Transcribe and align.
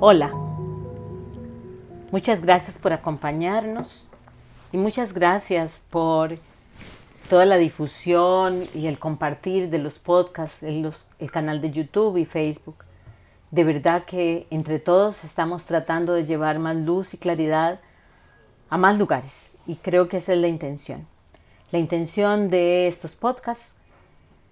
Hola, 0.00 0.32
muchas 2.12 2.40
gracias 2.40 2.78
por 2.78 2.92
acompañarnos 2.92 4.08
y 4.70 4.76
muchas 4.76 5.12
gracias 5.12 5.82
por 5.90 6.38
toda 7.28 7.44
la 7.46 7.56
difusión 7.56 8.62
y 8.74 8.86
el 8.86 9.00
compartir 9.00 9.70
de 9.70 9.78
los 9.78 9.98
podcasts, 9.98 10.62
en 10.62 10.88
el 11.18 11.30
canal 11.32 11.60
de 11.60 11.72
YouTube 11.72 12.16
y 12.16 12.26
Facebook. 12.26 12.84
De 13.50 13.64
verdad 13.64 14.04
que 14.04 14.46
entre 14.50 14.78
todos 14.78 15.24
estamos 15.24 15.64
tratando 15.64 16.12
de 16.12 16.24
llevar 16.24 16.60
más 16.60 16.76
luz 16.76 17.12
y 17.14 17.16
claridad 17.16 17.80
a 18.70 18.78
más 18.78 19.00
lugares 19.00 19.56
y 19.66 19.74
creo 19.74 20.06
que 20.06 20.18
esa 20.18 20.32
es 20.32 20.38
la 20.38 20.46
intención. 20.46 21.08
La 21.72 21.80
intención 21.80 22.50
de 22.50 22.86
estos 22.86 23.16
podcasts 23.16 23.74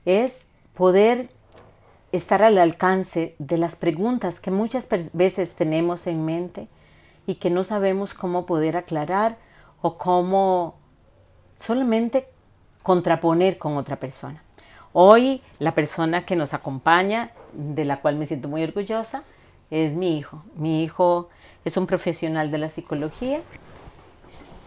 es 0.04 0.48
poder 0.74 1.28
estar 2.16 2.42
al 2.42 2.58
alcance 2.58 3.34
de 3.38 3.58
las 3.58 3.76
preguntas 3.76 4.40
que 4.40 4.50
muchas 4.50 4.88
veces 5.12 5.54
tenemos 5.54 6.06
en 6.06 6.24
mente 6.24 6.68
y 7.26 7.36
que 7.36 7.50
no 7.50 7.64
sabemos 7.64 8.14
cómo 8.14 8.46
poder 8.46 8.76
aclarar 8.76 9.36
o 9.82 9.98
cómo 9.98 10.74
solamente 11.56 12.28
contraponer 12.82 13.58
con 13.58 13.76
otra 13.76 13.96
persona. 13.96 14.42
Hoy 14.92 15.42
la 15.58 15.74
persona 15.74 16.22
que 16.22 16.36
nos 16.36 16.54
acompaña, 16.54 17.30
de 17.52 17.84
la 17.84 18.00
cual 18.00 18.16
me 18.16 18.26
siento 18.26 18.48
muy 18.48 18.62
orgullosa, 18.62 19.22
es 19.70 19.94
mi 19.94 20.16
hijo. 20.16 20.42
Mi 20.54 20.82
hijo 20.82 21.28
es 21.64 21.76
un 21.76 21.86
profesional 21.86 22.50
de 22.50 22.58
la 22.58 22.68
psicología, 22.68 23.40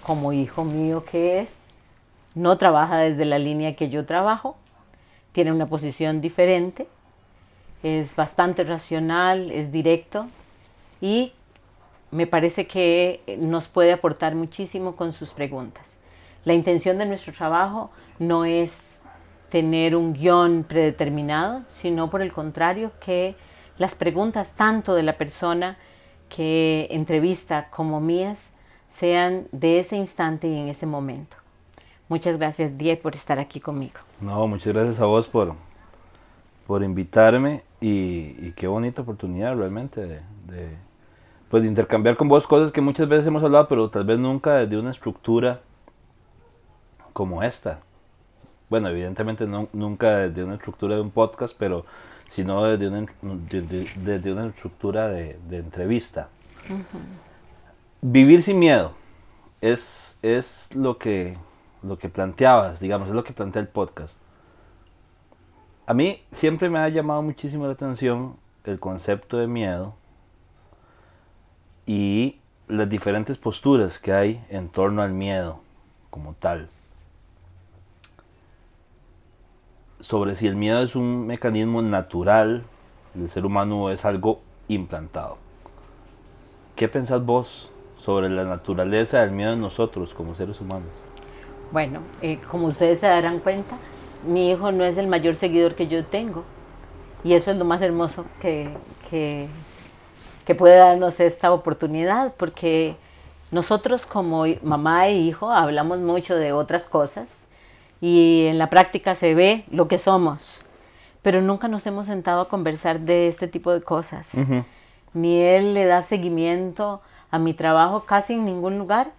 como 0.04 0.34
hijo 0.34 0.66
mío 0.66 1.04
que 1.06 1.40
es, 1.40 1.50
no 2.36 2.58
trabaja 2.58 2.98
desde 2.98 3.26
la 3.26 3.40
línea 3.40 3.76
que 3.76 3.90
yo 3.90 4.06
trabajo, 4.06 4.56
tiene 5.32 5.52
una 5.52 5.66
posición 5.66 6.22
diferente, 6.22 6.88
es 7.84 8.16
bastante 8.16 8.64
racional, 8.64 9.52
es 9.52 9.72
directo 9.72 10.28
y 11.02 11.34
me 12.12 12.28
parece 12.28 12.68
que 12.68 13.22
nos 13.40 13.68
puede 13.68 13.94
aportar 13.94 14.36
muchísimo 14.36 14.96
con 14.96 15.14
sus 15.14 15.32
preguntas. 15.32 15.98
La 16.46 16.54
intención 16.54 16.98
de 16.98 17.06
nuestro 17.06 17.34
trabajo 17.34 17.92
no 18.18 18.46
es 18.46 19.02
tener 19.50 19.96
un 19.96 20.14
guion 20.14 20.64
predeterminado, 20.64 21.64
sino 21.72 22.10
por 22.10 22.22
el 22.22 22.32
contrario 22.32 22.92
que 23.00 23.36
las 23.78 23.96
preguntas 23.96 24.54
tanto 24.54 24.94
de 24.94 25.04
la 25.04 25.18
persona 25.18 25.78
que 26.28 26.88
entrevista 26.92 27.70
como 27.70 28.00
mías 28.00 28.54
sean 28.88 29.48
de 29.52 29.80
ese 29.80 29.96
instante 29.96 30.48
y 30.48 30.58
en 30.58 30.68
ese 30.68 30.86
momento. 30.86 31.38
Muchas 32.08 32.38
gracias, 32.38 32.78
Die, 32.78 32.98
por 32.98 33.16
estar 33.16 33.40
aquí 33.40 33.60
conmigo. 33.60 34.00
No, 34.20 34.48
muchas 34.48 34.74
gracias 34.74 35.00
a 35.00 35.06
vos 35.06 35.28
por, 35.28 35.54
por 36.66 36.84
invitarme 36.84 37.64
y, 37.82 38.52
qué 38.52 38.68
bonita 38.68 39.02
oportunidad 39.02 39.56
realmente 39.56 40.06
de, 40.06 40.20
pues, 41.50 41.64
de 41.64 41.70
intercambiar 41.70 42.18
con 42.18 42.28
vos 42.28 42.46
cosas 42.46 42.72
que 42.72 42.82
muchas 42.82 43.08
veces 43.08 43.28
hemos 43.28 43.44
hablado, 43.44 43.68
pero 43.68 43.90
tal 43.90 44.04
vez 44.04 44.20
nunca 44.20 44.56
desde 44.56 44.78
una 44.78 44.92
estructura 44.92 45.62
como 47.14 47.42
esta. 47.44 47.80
Bueno, 48.70 48.90
evidentemente 48.90 49.48
no, 49.48 49.68
nunca 49.74 50.18
desde 50.18 50.44
una 50.44 50.56
estructura 50.56 50.96
de 50.96 51.02
un 51.02 51.12
podcast, 51.12 51.56
pero 51.58 51.86
sino 52.30 52.64
desde 52.64 52.88
una, 52.88 53.08
desde 53.96 54.32
una 54.32 54.48
estructura 54.48 55.08
de, 55.08 55.38
entrevista. 55.52 56.30
Vivir 58.02 58.44
sin 58.44 58.60
miedo 58.60 58.94
es, 59.62 60.18
es 60.22 60.74
lo, 60.76 60.98
que, 60.98 61.38
lo 61.82 61.98
que 61.98 62.10
planteabas, 62.10 62.80
digamos, 62.80 63.10
es 63.10 63.16
lo 63.16 63.24
que 63.24 63.34
plantea 63.34 63.62
el 63.62 63.68
podcast. 63.68 64.18
A 65.90 65.96
mí 65.96 66.22
siempre 66.32 66.70
me 66.70 66.78
ha 66.78 66.88
llamado 66.88 67.24
muchísimo 67.24 67.66
la 67.66 67.74
atención 67.74 68.36
el 68.64 68.80
concepto 68.80 69.38
de 69.40 69.48
miedo 69.48 69.96
y 71.88 72.38
las 72.68 72.88
diferentes 72.88 73.40
posturas 73.40 73.98
que 73.98 74.14
hay 74.14 74.46
en 74.50 74.70
torno 74.70 75.02
al 75.02 75.14
miedo 75.14 75.62
como 76.12 76.36
tal. 76.36 76.70
Sobre 80.00 80.36
si 80.36 80.46
el 80.46 80.56
miedo 80.56 80.84
es 80.84 80.96
un 80.96 81.26
mecanismo 81.26 81.82
natural 81.82 82.66
del 83.16 83.28
ser 83.32 83.48
humano 83.48 83.86
o 83.86 83.90
es 83.90 84.06
algo 84.06 84.42
implantado. 84.68 85.40
¿Qué 86.76 86.88
pensás 86.88 87.26
vos 87.26 87.72
sobre 87.98 88.30
la 88.30 88.44
naturaleza 88.44 89.22
del 89.22 89.32
miedo 89.32 89.54
en 89.54 89.62
nosotros 89.62 90.14
como 90.14 90.36
seres 90.36 90.62
humanos? 90.62 90.92
Bueno, 91.72 92.02
eh, 92.22 92.38
como 92.48 92.68
ustedes 92.68 93.00
se 93.00 93.08
darán 93.08 93.40
cuenta, 93.40 93.76
mi 94.26 94.52
hijo 94.52 94.72
no 94.72 94.84
es 94.84 94.98
el 94.98 95.08
mayor 95.08 95.36
seguidor 95.36 95.76
que 95.76 95.88
yo 95.88 96.06
tengo. 96.06 96.44
Y 97.24 97.34
eso 97.34 97.52
es 97.52 97.58
lo 97.58 97.66
más 97.66 97.82
hermoso 97.82 98.26
que, 98.40 98.70
que, 99.10 99.50
puede 100.58 100.78
darnos 100.78 101.20
esta 101.20 101.52
oportunidad, 101.52 102.34
porque 102.36 102.96
nosotros 103.52 104.08
como 104.08 104.46
mamá 104.64 105.08
e 105.08 105.14
hijo 105.14 105.52
hablamos 105.52 106.00
mucho 106.00 106.36
de 106.36 106.54
otras 106.54 106.88
cosas 106.88 107.44
y 108.02 108.48
en 108.48 108.58
la 108.58 108.70
práctica 108.70 109.14
se 109.14 109.36
ve 109.36 109.64
lo 109.70 109.88
que 109.88 110.00
somos, 110.00 110.66
pero 111.22 111.44
nunca 111.44 111.68
nos 111.68 111.86
hemos 111.86 112.08
sentado 112.08 112.42
a 112.42 112.50
conversar 112.50 113.02
de 113.02 113.28
este 113.28 113.48
tipo 113.48 113.72
de 113.72 113.82
cosas. 113.82 114.32
Ni 115.14 115.40
él 115.40 115.76
le 115.76 115.86
da 115.86 116.02
seguimiento 116.02 117.02
a 117.30 117.38
mi 117.38 117.54
trabajo 117.54 118.02
casi 118.02 118.34
en 118.34 118.46
ningún 118.46 118.80
lugar 118.80 119.12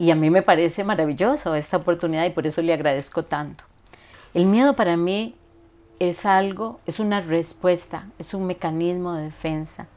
y 0.00 0.10
a 0.10 0.16
mí 0.16 0.30
me 0.30 0.42
parece 0.42 0.82
maravilloso 0.82 1.54
esta 1.54 1.76
oportunidad 1.76 2.24
y 2.24 2.30
por 2.30 2.46
eso 2.46 2.60
le 2.60 2.72
agradezco 2.72 3.24
tanto. 3.24 3.69
El 4.32 4.46
miedo 4.46 4.74
para 4.74 4.96
mí 4.96 5.34
es 5.98 6.24
algo, 6.24 6.78
es 6.86 7.00
una 7.00 7.20
respuesta, 7.20 8.06
es 8.18 8.32
un 8.32 8.46
mecanismo 8.46 9.14
de 9.14 9.24
defensa 9.24 9.88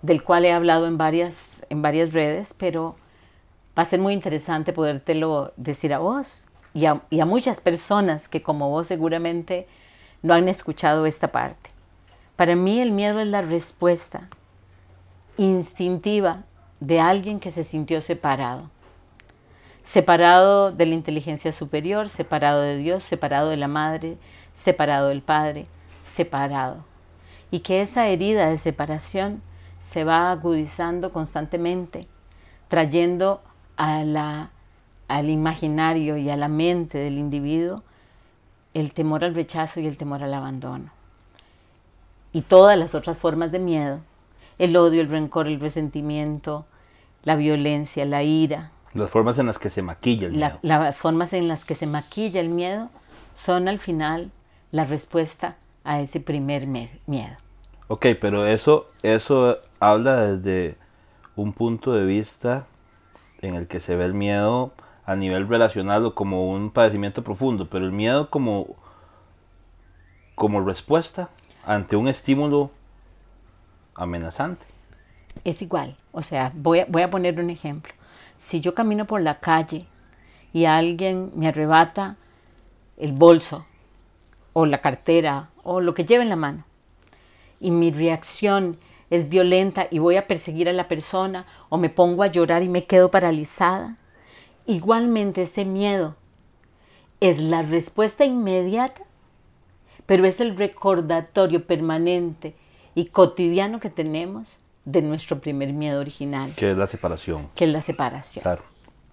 del 0.00 0.22
cual 0.22 0.44
he 0.44 0.52
hablado 0.52 0.86
en 0.86 0.98
varias, 0.98 1.64
en 1.70 1.82
varias 1.82 2.12
redes, 2.12 2.54
pero 2.54 2.96
va 3.76 3.82
a 3.82 3.86
ser 3.86 4.00
muy 4.00 4.12
interesante 4.12 4.72
podértelo 4.72 5.52
decir 5.56 5.94
a 5.94 5.98
vos 5.98 6.44
y 6.72 6.86
a, 6.86 7.02
y 7.10 7.20
a 7.20 7.24
muchas 7.24 7.60
personas 7.60 8.28
que 8.28 8.42
como 8.42 8.68
vos 8.68 8.86
seguramente 8.86 9.66
no 10.22 10.34
han 10.34 10.48
escuchado 10.48 11.06
esta 11.06 11.32
parte. 11.32 11.70
Para 12.36 12.54
mí 12.56 12.80
el 12.80 12.92
miedo 12.92 13.20
es 13.20 13.26
la 13.26 13.42
respuesta 13.42 14.28
instintiva 15.36 16.44
de 16.80 17.00
alguien 17.00 17.40
que 17.40 17.50
se 17.50 17.64
sintió 17.64 18.02
separado 18.02 18.70
separado 19.82 20.72
de 20.72 20.86
la 20.86 20.94
inteligencia 20.94 21.52
superior, 21.52 22.08
separado 22.08 22.62
de 22.62 22.76
Dios, 22.76 23.04
separado 23.04 23.50
de 23.50 23.56
la 23.56 23.68
madre, 23.68 24.16
separado 24.52 25.08
del 25.08 25.22
padre, 25.22 25.66
separado. 26.00 26.84
Y 27.50 27.60
que 27.60 27.82
esa 27.82 28.06
herida 28.08 28.48
de 28.48 28.58
separación 28.58 29.42
se 29.78 30.04
va 30.04 30.30
agudizando 30.30 31.12
constantemente, 31.12 32.06
trayendo 32.68 33.42
a 33.76 34.48
al 35.08 35.28
imaginario 35.28 36.16
y 36.16 36.30
a 36.30 36.36
la 36.36 36.48
mente 36.48 36.96
del 36.96 37.18
individuo 37.18 37.82
el 38.74 38.92
temor 38.92 39.24
al 39.24 39.34
rechazo 39.34 39.80
y 39.80 39.86
el 39.86 39.98
temor 39.98 40.22
al 40.22 40.32
abandono. 40.32 40.90
Y 42.32 42.42
todas 42.42 42.78
las 42.78 42.94
otras 42.94 43.18
formas 43.18 43.52
de 43.52 43.58
miedo, 43.58 44.00
el 44.58 44.76
odio, 44.76 45.02
el 45.02 45.10
rencor, 45.10 45.46
el 45.46 45.60
resentimiento, 45.60 46.64
la 47.24 47.36
violencia, 47.36 48.06
la 48.06 48.22
ira, 48.22 48.70
las 48.94 49.10
formas 49.10 49.38
en 49.38 49.46
las 49.46 49.58
que 49.58 49.70
se 49.70 49.82
maquilla 49.82 50.26
el 50.26 50.32
miedo. 50.34 50.58
las 50.62 50.96
formas 50.96 51.32
en 51.32 51.48
las 51.48 51.64
que 51.64 51.74
se 51.74 51.86
maquilla 51.86 52.40
el 52.40 52.48
miedo 52.48 52.90
son 53.34 53.68
al 53.68 53.78
final 53.78 54.30
la 54.70 54.84
respuesta 54.84 55.56
a 55.84 56.00
ese 56.00 56.20
primer 56.20 56.66
miedo. 56.66 57.36
Ok, 57.88 58.06
pero 58.20 58.46
eso, 58.46 58.90
eso 59.02 59.58
habla 59.80 60.26
desde 60.26 60.76
un 61.36 61.52
punto 61.52 61.92
de 61.92 62.04
vista 62.04 62.66
en 63.40 63.54
el 63.54 63.66
que 63.66 63.80
se 63.80 63.96
ve 63.96 64.04
el 64.04 64.14
miedo 64.14 64.72
a 65.04 65.16
nivel 65.16 65.48
relacional 65.48 66.06
o 66.06 66.14
como 66.14 66.50
un 66.50 66.70
padecimiento 66.70 67.24
profundo, 67.24 67.68
pero 67.68 67.84
el 67.84 67.92
miedo 67.92 68.30
como, 68.30 68.76
como 70.34 70.60
respuesta 70.60 71.28
ante 71.64 71.96
un 71.96 72.08
estímulo 72.08 72.70
amenazante. 73.94 74.64
Es 75.44 75.60
igual, 75.62 75.96
o 76.12 76.22
sea, 76.22 76.52
voy 76.54 76.84
voy 76.88 77.02
a 77.02 77.10
poner 77.10 77.40
un 77.40 77.50
ejemplo 77.50 77.92
si 78.42 78.60
yo 78.60 78.74
camino 78.74 79.06
por 79.06 79.22
la 79.22 79.38
calle 79.38 79.86
y 80.52 80.64
alguien 80.64 81.30
me 81.36 81.46
arrebata 81.46 82.16
el 82.96 83.12
bolso 83.12 83.64
o 84.52 84.66
la 84.66 84.80
cartera 84.80 85.50
o 85.62 85.80
lo 85.80 85.94
que 85.94 86.04
lleve 86.04 86.24
en 86.24 86.28
la 86.28 86.36
mano 86.36 86.64
y 87.60 87.70
mi 87.70 87.92
reacción 87.92 88.78
es 89.10 89.28
violenta 89.28 89.86
y 89.92 90.00
voy 90.00 90.16
a 90.16 90.26
perseguir 90.26 90.68
a 90.68 90.72
la 90.72 90.88
persona 90.88 91.46
o 91.68 91.78
me 91.78 91.88
pongo 91.88 92.24
a 92.24 92.26
llorar 92.26 92.64
y 92.64 92.68
me 92.68 92.84
quedo 92.84 93.12
paralizada, 93.12 93.96
igualmente 94.66 95.42
ese 95.42 95.64
miedo 95.64 96.16
es 97.20 97.40
la 97.40 97.62
respuesta 97.62 98.24
inmediata, 98.24 99.02
pero 100.04 100.26
es 100.26 100.40
el 100.40 100.56
recordatorio 100.56 101.64
permanente 101.64 102.56
y 102.96 103.04
cotidiano 103.04 103.78
que 103.78 103.88
tenemos 103.88 104.58
de 104.84 105.02
nuestro 105.02 105.38
primer 105.40 105.72
miedo 105.72 106.00
original. 106.00 106.52
Que 106.56 106.72
es 106.72 106.76
la 106.76 106.86
separación. 106.86 107.48
Que 107.54 107.64
es 107.64 107.70
la 107.70 107.80
separación. 107.80 108.42
Claro. 108.42 108.62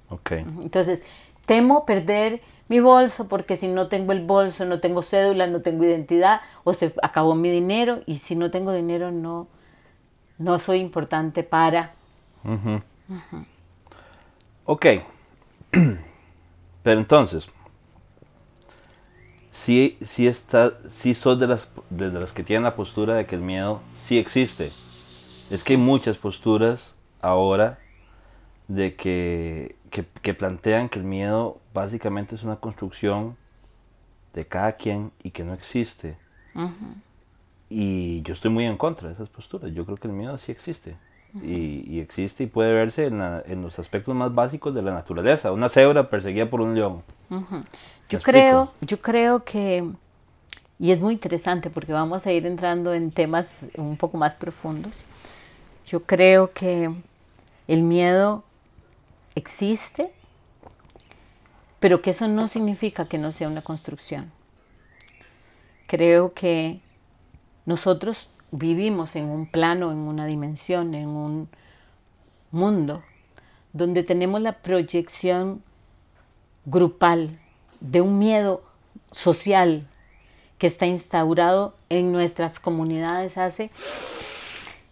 Ok. 0.09 0.31
Entonces, 0.31 1.03
temo 1.45 1.85
perder 1.85 2.41
mi 2.67 2.79
bolso 2.79 3.27
porque 3.27 3.55
si 3.55 3.67
no 3.67 3.87
tengo 3.87 4.11
el 4.11 4.25
bolso, 4.25 4.65
no 4.65 4.79
tengo 4.79 5.01
cédula, 5.01 5.47
no 5.47 5.61
tengo 5.61 5.83
identidad 5.83 6.41
o 6.63 6.73
se 6.73 6.93
acabó 7.01 7.35
mi 7.35 7.49
dinero 7.49 8.01
y 8.05 8.19
si 8.19 8.35
no 8.35 8.51
tengo 8.51 8.71
dinero 8.71 9.11
no, 9.11 9.47
no 10.37 10.59
soy 10.59 10.79
importante 10.79 11.43
para. 11.43 11.91
Ok, 14.65 14.85
pero 16.83 16.99
entonces, 16.99 17.47
si, 19.51 19.97
si, 20.05 20.27
está, 20.27 20.73
si 20.89 21.15
sos 21.15 21.39
de 21.39 21.47
las, 21.47 21.71
de 21.89 22.11
las 22.11 22.33
que 22.33 22.43
tienen 22.43 22.63
la 22.63 22.75
postura 22.75 23.15
de 23.15 23.25
que 23.25 23.35
el 23.35 23.41
miedo 23.41 23.81
sí 23.95 24.19
existe, 24.19 24.71
es 25.49 25.63
que 25.63 25.73
hay 25.73 25.77
muchas 25.77 26.17
posturas 26.17 26.95
ahora 27.21 27.79
de 28.67 28.95
que, 28.95 29.75
que, 29.89 30.33
plantean 30.33 30.89
que 30.89 30.99
el 30.99 31.05
miedo 31.05 31.59
básicamente 31.73 32.35
es 32.35 32.43
una 32.43 32.57
construcción 32.57 33.35
de 34.33 34.45
cada 34.45 34.73
quien 34.73 35.11
y 35.23 35.31
que 35.31 35.43
no 35.43 35.53
existe. 35.53 36.17
Y 37.69 38.21
yo 38.21 38.33
estoy 38.33 38.51
muy 38.51 38.65
en 38.65 38.77
contra 38.77 39.07
de 39.07 39.13
esas 39.15 39.29
posturas. 39.29 39.71
Yo 39.73 39.85
creo 39.85 39.97
que 39.97 40.07
el 40.07 40.13
miedo 40.13 40.37
sí 40.37 40.51
existe. 40.51 40.95
y, 41.43 41.99
existe 41.99 42.43
y 42.43 42.47
puede 42.47 42.73
verse 42.73 43.05
en, 43.05 43.21
en, 43.21 43.61
los 43.61 43.77
aspectos 43.77 44.15
más 44.15 44.33
básicos 44.33 44.73
de 44.73 44.81
la 44.81 44.91
naturaleza. 44.91 45.51
Una 45.51 45.69
cebra 45.69 46.09
perseguida 46.09 46.49
por 46.49 46.61
un 46.61 46.75
león. 46.75 47.03
Yo 48.09 48.19
creo, 48.21 48.71
yo 48.81 48.99
creo 48.99 49.43
que, 49.43 49.87
y 50.79 50.91
es 50.91 50.99
muy 50.99 51.13
interesante 51.13 51.69
porque 51.69 51.93
vamos 51.93 52.25
a 52.25 52.31
ir 52.31 52.45
entrando 52.45 52.93
en 52.93 53.11
temas 53.11 53.69
un 53.77 53.97
poco 53.97 54.17
más 54.17 54.35
profundos. 54.35 55.03
Yo 55.89 56.03
creo 56.03 56.53
que 56.53 56.91
el 57.67 57.81
miedo 57.81 58.43
existe, 59.33 60.11
pero 61.79 62.03
que 62.03 62.11
eso 62.11 62.27
no 62.27 62.47
significa 62.47 63.07
que 63.07 63.17
no 63.17 63.31
sea 63.31 63.47
una 63.47 63.63
construcción. 63.63 64.31
Creo 65.87 66.35
que 66.35 66.79
nosotros 67.65 68.27
vivimos 68.51 69.15
en 69.15 69.25
un 69.25 69.47
plano, 69.47 69.91
en 69.91 69.97
una 69.97 70.27
dimensión, 70.27 70.93
en 70.93 71.07
un 71.07 71.49
mundo 72.51 73.01
donde 73.73 74.03
tenemos 74.03 74.41
la 74.41 74.59
proyección 74.59 75.63
grupal 76.65 77.39
de 77.79 78.01
un 78.01 78.19
miedo 78.19 78.61
social 79.11 79.87
que 80.59 80.67
está 80.67 80.85
instaurado 80.85 81.75
en 81.89 82.11
nuestras 82.11 82.59
comunidades 82.59 83.39
hace 83.39 83.71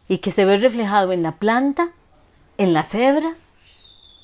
y 0.07 0.19
que 0.19 0.31
se 0.31 0.45
ve 0.45 0.57
reflejado 0.57 1.11
en 1.11 1.23
la 1.23 1.33
planta, 1.33 1.91
en 2.57 2.73
la 2.73 2.83
cebra, 2.83 3.35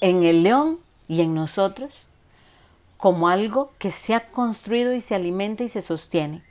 en 0.02 0.24
el 0.24 0.44
león 0.44 0.80
y 1.08 1.22
en 1.22 1.34
nosotros 1.34 2.06
como 3.04 3.28
algo 3.28 3.74
que 3.80 3.92
se 3.92 4.16
ha 4.16 4.28
construido 4.28 4.94
y 4.94 5.02
se 5.02 5.14
alimenta 5.14 5.62
y 5.64 5.68
se 5.68 5.82
sostiene. 5.82 6.42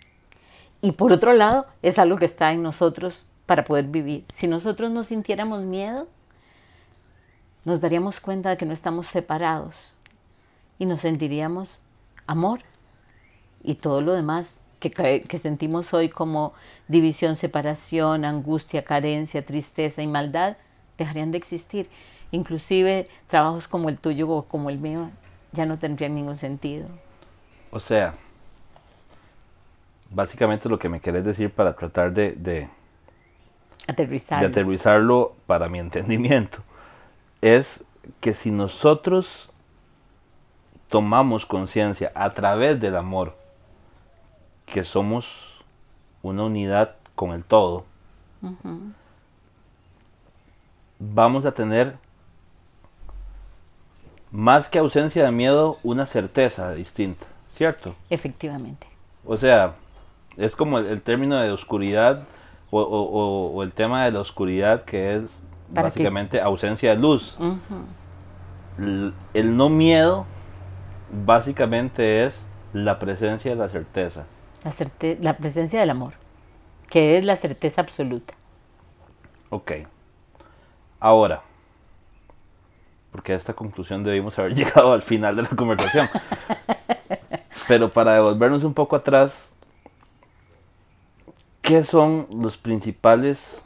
Y 0.82 0.92
por 0.92 1.10
otro 1.10 1.32
lado, 1.32 1.64
es 1.80 1.98
algo 1.98 2.18
que 2.18 2.26
está 2.26 2.52
en 2.52 2.62
nosotros 2.62 3.24
para 3.46 3.64
poder 3.64 3.86
vivir. 3.86 4.26
Si 4.28 4.48
nosotros 4.48 4.90
no 4.90 5.02
sintiéramos 5.02 5.62
miedo, 5.62 6.08
nos 7.64 7.80
daríamos 7.80 8.20
cuenta 8.20 8.50
de 8.50 8.58
que 8.58 8.66
no 8.66 8.74
estamos 8.74 9.06
separados 9.06 9.94
y 10.78 10.84
nos 10.84 11.00
sentiríamos 11.00 11.78
amor 12.26 12.60
y 13.62 13.76
todo 13.76 14.02
lo 14.02 14.12
demás 14.12 14.60
que, 14.90 15.22
que, 15.22 15.38
sentimos 15.38 15.94
hoy 15.94 16.08
como 16.08 16.52
división, 16.88 17.36
separación, 17.36 18.24
angustia, 18.24 18.84
carencia, 18.84 19.44
tristeza 19.46 20.02
y 20.02 20.06
maldad 20.06 20.56
dejarían 20.98 21.30
de 21.30 21.38
existir. 21.38 21.88
Inclusive 22.32 23.08
trabajos 23.28 23.68
como 23.68 23.88
el 23.88 23.98
tuyo 23.98 24.28
o 24.28 24.42
como 24.42 24.70
el 24.70 24.78
mío 24.78 25.10
ya 25.52 25.66
no 25.66 25.78
tendrían 25.78 26.14
ningún 26.14 26.36
sentido. 26.36 26.88
O 27.70 27.80
sea, 27.80 28.14
básicamente 30.10 30.68
lo 30.68 30.78
que 30.78 30.88
me 30.88 31.00
querés 31.00 31.24
decir 31.24 31.50
para 31.50 31.74
tratar 31.74 32.12
de, 32.12 32.32
de, 32.32 32.68
aterrizarlo. 33.86 34.48
de 34.48 34.52
aterrizarlo 34.52 35.34
para 35.46 35.68
mi 35.68 35.78
entendimiento 35.78 36.58
es 37.40 37.84
que 38.20 38.34
si 38.34 38.50
nosotros 38.50 39.50
tomamos 40.88 41.46
conciencia 41.46 42.12
a 42.14 42.34
través 42.34 42.80
del 42.80 42.96
amor 42.96 43.36
que 44.72 44.84
somos 44.84 45.26
una 46.22 46.44
unidad 46.44 46.96
con 47.14 47.32
el 47.32 47.44
todo, 47.44 47.84
vamos 50.98 51.44
a 51.44 51.52
tener 51.52 51.96
más 54.30 54.68
que 54.68 54.78
ausencia 54.78 55.24
de 55.24 55.30
miedo, 55.30 55.78
una 55.82 56.06
certeza 56.06 56.72
distinta, 56.72 57.26
¿cierto? 57.50 57.94
Efectivamente. 58.08 58.86
O 59.26 59.36
sea, 59.36 59.74
es 60.38 60.56
como 60.56 60.78
el, 60.78 61.02
término 61.02 61.38
de 61.38 61.52
oscuridad 61.52 62.24
o, 62.70 63.62
el 63.62 63.74
tema 63.74 64.06
de 64.06 64.12
la 64.12 64.20
oscuridad 64.20 64.84
que 64.84 65.16
es 65.16 65.42
básicamente 65.68 66.40
ausencia 66.40 66.90
de 66.90 66.96
luz. 66.96 67.36
el, 68.78 69.56
no 69.56 69.68
miedo 69.68 70.24
básicamente 71.26 72.24
es 72.24 72.46
la 72.72 72.98
presencia 72.98 73.50
de 73.50 73.58
la 73.58 73.68
certeza. 73.68 74.24
La, 74.64 74.72
la 75.20 75.36
presencia 75.36 75.80
del 75.80 75.90
amor, 75.90 76.14
que 76.88 77.18
es 77.18 77.24
la 77.24 77.36
certeza 77.36 77.80
absoluta. 77.80 78.34
Ok. 79.50 79.72
Ahora, 81.00 81.42
porque 83.12 83.34
a 83.34 83.36
esta 83.36 83.52
conclusión 83.52 84.02
debimos 84.02 84.38
haber 84.38 84.54
llegado 84.56 84.92
al 84.92 85.02
final 85.02 85.36
de 85.36 85.42
la 85.42 85.48
conversación. 85.50 86.08
Pero 87.68 87.92
para 87.92 88.14
devolvernos 88.14 88.64
un 88.64 88.74
poco 88.74 88.96
atrás, 88.96 89.54
¿qué 91.60 91.84
son 91.84 92.26
los 92.32 92.56
principales 92.56 93.62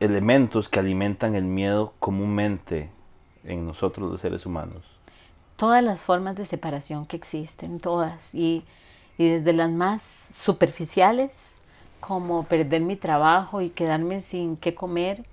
elementos 0.00 0.68
que 0.68 0.80
alimentan 0.80 1.34
el 1.34 1.44
miedo 1.44 1.92
comúnmente 2.00 2.90
en 3.44 3.66
nosotros 3.66 4.10
los 4.10 4.20
seres 4.20 4.46
humanos? 4.46 4.93
Todas 5.56 5.82
las 5.82 6.00
formas 6.00 6.36
de 6.36 6.44
separación 6.44 7.06
que 7.06 7.16
existen, 7.16 7.80
todas, 7.80 8.34
y, 8.34 8.64
y 9.18 9.28
desde 9.28 9.52
las 9.52 9.70
más 9.70 10.02
superficiales, 10.02 11.58
como 12.00 12.44
perder 12.44 12.82
mi 12.82 12.96
trabajo 12.96 13.60
y 13.60 13.70
quedarme 13.70 14.20
sin 14.20 14.56
qué 14.56 14.74
comer, 14.74 15.24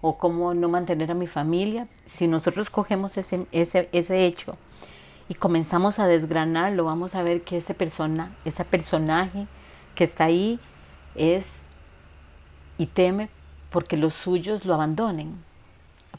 o 0.00 0.18
cómo 0.18 0.54
no 0.54 0.68
mantener 0.68 1.10
a 1.10 1.14
mi 1.14 1.26
familia, 1.26 1.88
si 2.04 2.28
nosotros 2.28 2.70
cogemos 2.70 3.16
ese, 3.16 3.46
ese, 3.52 3.88
ese 3.92 4.26
hecho 4.26 4.56
y 5.28 5.34
comenzamos 5.34 5.98
a 5.98 6.06
desgranarlo, 6.06 6.84
vamos 6.84 7.14
a 7.14 7.22
ver 7.22 7.42
que 7.42 7.56
ese 7.56 7.74
persona, 7.74 8.34
ese 8.44 8.64
personaje 8.64 9.46
que 9.94 10.04
está 10.04 10.24
ahí 10.24 10.60
es 11.14 11.62
y 12.78 12.86
teme 12.86 13.28
porque 13.70 13.96
los 13.96 14.14
suyos 14.14 14.64
lo 14.64 14.74
abandonen. 14.74 15.42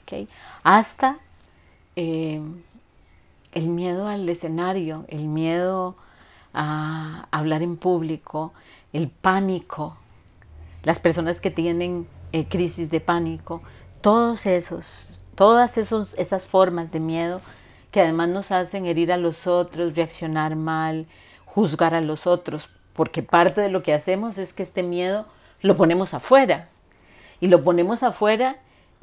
¿okay? 0.01 0.27
Hasta 0.63 1.19
eh, 1.95 2.41
el 3.53 3.69
miedo 3.69 4.07
al 4.07 4.27
escenario, 4.27 5.05
el 5.07 5.27
miedo 5.27 5.95
a 6.53 7.27
hablar 7.31 7.63
en 7.63 7.77
público, 7.77 8.53
el 8.93 9.09
pánico, 9.09 9.97
las 10.83 10.99
personas 10.99 11.41
que 11.41 11.51
tienen 11.51 12.07
eh, 12.31 12.47
crisis 12.47 12.89
de 12.89 12.99
pánico, 12.99 13.61
todos 14.01 14.45
esos, 14.45 15.09
todas 15.35 15.77
esos, 15.77 16.13
esas 16.15 16.45
formas 16.45 16.91
de 16.91 16.99
miedo 16.99 17.41
que 17.91 18.01
además 18.01 18.29
nos 18.29 18.51
hacen 18.51 18.85
herir 18.85 19.11
a 19.11 19.17
los 19.17 19.47
otros, 19.47 19.95
reaccionar 19.95 20.55
mal, 20.55 21.07
juzgar 21.45 21.95
a 21.95 22.01
los 22.01 22.27
otros, 22.27 22.69
porque 22.93 23.23
parte 23.23 23.61
de 23.61 23.69
lo 23.69 23.83
que 23.83 23.93
hacemos 23.93 24.37
es 24.37 24.53
que 24.53 24.63
este 24.63 24.83
miedo 24.83 25.25
lo 25.61 25.77
ponemos 25.77 26.13
afuera. 26.13 26.69
Y 27.39 27.47
lo 27.47 27.63
ponemos 27.63 28.03
afuera 28.03 28.57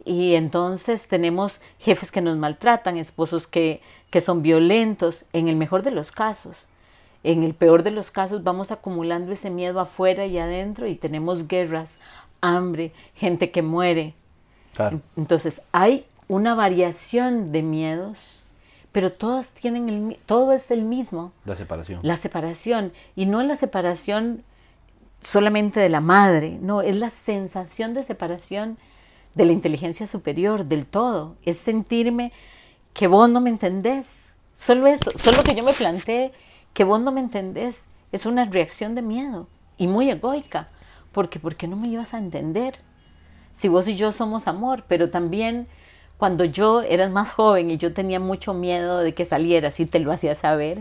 y 0.05 0.35
entonces 0.35 1.09
tenemos 1.09 1.61
jefes 1.79 2.13
que 2.13 2.21
nos 2.21 2.37
maltratan, 2.37 2.97
esposos 2.97 3.47
que, 3.47 3.81
que 4.11 4.21
son 4.21 4.43
violentos, 4.43 5.25
en 5.33 5.49
el 5.49 5.57
mejor 5.57 5.83
de 5.83 5.91
los 5.91 6.13
casos. 6.13 6.69
En 7.23 7.43
el 7.43 7.55
peor 7.55 7.83
de 7.83 7.91
los 7.91 8.11
casos 8.11 8.45
vamos 8.45 8.71
acumulando 8.71 9.33
ese 9.33 9.49
miedo 9.49 9.81
afuera 9.81 10.27
y 10.27 10.39
adentro 10.39 10.87
y 10.87 10.95
tenemos 10.95 11.49
guerras, 11.49 11.99
hambre, 12.43 12.93
gente 13.15 13.51
que 13.51 13.63
muere. 13.63 14.15
Entonces 15.17 15.63
hay 15.73 16.07
una 16.29 16.55
variación 16.55 17.51
de 17.53 17.63
miedos, 17.63 18.45
pero 18.93 19.11
todas 19.11 19.53
tienen 19.53 19.89
el, 19.89 20.19
todo 20.27 20.53
es 20.53 20.71
el 20.71 20.85
mismo. 20.85 21.33
La 21.47 21.57
separación. 21.57 22.01
La 22.03 22.17
separación. 22.17 22.93
Y 23.17 23.25
no 23.27 23.43
la 23.43 23.57
separación 23.57 24.45
solamente 25.21 25.81
de 25.81 25.89
la 25.89 26.01
madre, 26.01 26.59
no, 26.61 26.83
es 26.83 26.95
la 26.97 27.09
sensación 27.09 27.95
de 27.95 28.03
separación 28.03 28.77
de 29.35 29.45
la 29.45 29.53
inteligencia 29.53 30.07
superior, 30.07 30.65
del 30.65 30.87
todo. 30.87 31.37
Es 31.45 31.59
sentirme 31.59 32.33
que 32.93 33.07
vos 33.07 33.29
no 33.29 33.41
me 33.41 33.51
entendés. 33.51 34.23
Solo 34.55 34.87
eso, 34.87 35.11
solo 35.17 35.43
que 35.43 35.55
yo 35.55 35.65
me 35.65 35.73
planteé 35.73 36.33
que 36.73 36.85
vos 36.85 37.01
no 37.01 37.13
me 37.13 37.21
entendés, 37.21 37.87
es 38.13 38.27
una 38.27 38.45
reacción 38.45 38.95
de 38.95 39.03
miedo 39.03 39.49
y 39.79 39.87
muy 39.87 40.11
egoica 40.11 40.69
porque 41.15 41.39
¿por 41.39 41.55
qué 41.55 41.69
no 41.69 41.77
me 41.77 41.89
ibas 41.89 42.13
a 42.13 42.19
entender? 42.19 42.75
Si 43.55 43.69
vos 43.69 43.87
y 43.89 43.95
yo 43.95 44.13
somos 44.13 44.49
amor, 44.49 44.85
pero 44.89 45.09
también 45.11 45.69
cuando 46.19 46.45
yo 46.45 46.83
eras 46.83 47.11
más 47.11 47.33
joven 47.33 47.71
y 47.71 47.77
yo 47.77 47.95
tenía 47.95 48.21
mucho 48.21 48.53
miedo 48.53 48.99
de 48.99 49.15
que 49.15 49.25
salieras 49.25 49.79
y 49.81 49.87
te 49.87 50.01
lo 50.01 50.13
hacía 50.13 50.35
saber, 50.35 50.81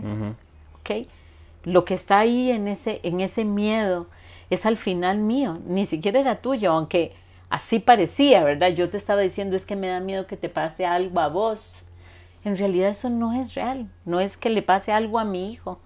Lo 1.62 1.84
que 1.84 1.94
está 1.94 2.18
ahí 2.18 2.50
en 2.50 2.68
ese, 2.68 3.00
en 3.04 3.20
ese 3.20 3.44
miedo 3.44 4.08
es 4.50 4.66
al 4.66 4.76
final 4.76 5.18
mío, 5.18 5.60
ni 5.66 5.86
siquiera 5.86 6.20
era 6.20 6.42
tuyo, 6.42 6.72
aunque 6.72 7.14
así 7.54 7.78
parecía, 7.78 8.42
¿verdad? 8.42 8.70
Yo 8.70 8.90
te 8.90 8.96
estaba 8.96 9.20
diciendo 9.20 9.54
es 9.54 9.64
que 9.64 9.76
me 9.76 9.86
da 9.86 10.00
miedo 10.00 10.26
que 10.26 10.36
te 10.36 10.48
pase 10.48 10.86
algo 10.86 11.20
a 11.20 11.28
vos. 11.28 11.84
En 12.44 12.56
realidad 12.56 12.90
eso 12.90 13.08
no 13.08 13.32
es 13.32 13.54
real, 13.54 13.88
no 14.04 14.18
es 14.18 14.36
que 14.36 14.50
le 14.50 14.60
pase 14.60 14.90
algo 14.90 15.20
a 15.20 15.24
mi 15.24 15.52
hijo, 15.52 15.78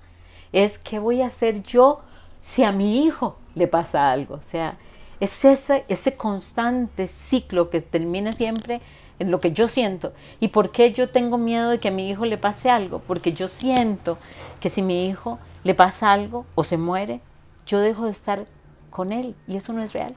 es 0.51 0.79
que 0.79 0.99
voy 0.99 1.21
a 1.21 1.27
hacer 1.27 1.63
yo 1.63 2.01
si 2.41 2.65
a 2.65 2.73
mi 2.73 3.05
hijo 3.05 3.37
le 3.55 3.69
pasa 3.69 4.11
algo. 4.11 4.37
O 4.37 4.43
sea, 4.43 4.79
es 5.21 5.45
ese, 5.45 5.85
ese 5.89 6.17
constante 6.17 7.07
ciclo 7.07 7.69
que 7.69 7.83
termina 7.83 8.33
siempre 8.33 8.81
en 9.19 9.31
lo 9.31 9.39
que 9.39 9.53
yo 9.53 9.69
siento. 9.69 10.15
¿Y 10.41 10.49
por 10.49 10.73
qué 10.73 10.91
yo 10.93 11.11
tengo 11.11 11.37
miedo 11.37 11.69
de 11.69 11.79
que 11.81 11.89
a 11.89 11.93
mi 11.93 12.09
hijo 12.09 12.25
le 12.25 12.39
pase 12.39 12.71
algo? 12.71 13.01
Porque 13.01 13.35
yo 13.35 13.47
siento 13.47 14.17
que 14.59 14.71
si 14.71 14.81
mi 14.81 15.07
hijo 15.07 15.39
le 15.65 15.75
pasa 15.75 16.13
algo 16.13 16.47
o 16.55 16.65
se 16.65 16.79
muere, 16.79 17.21
yo 17.67 17.79
dejo 17.79 18.07
de 18.07 18.11
estar 18.11 18.47
con 18.89 19.13
él 19.13 19.37
y 19.47 19.57
eso 19.57 19.75
no 19.75 19.83
es 19.83 19.93
real. 19.93 20.17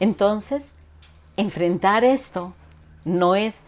Entonces, 0.00 0.74
enfrentar 1.36 2.04
esto 2.04 2.52
no 3.04 3.34
es, 3.34 3.64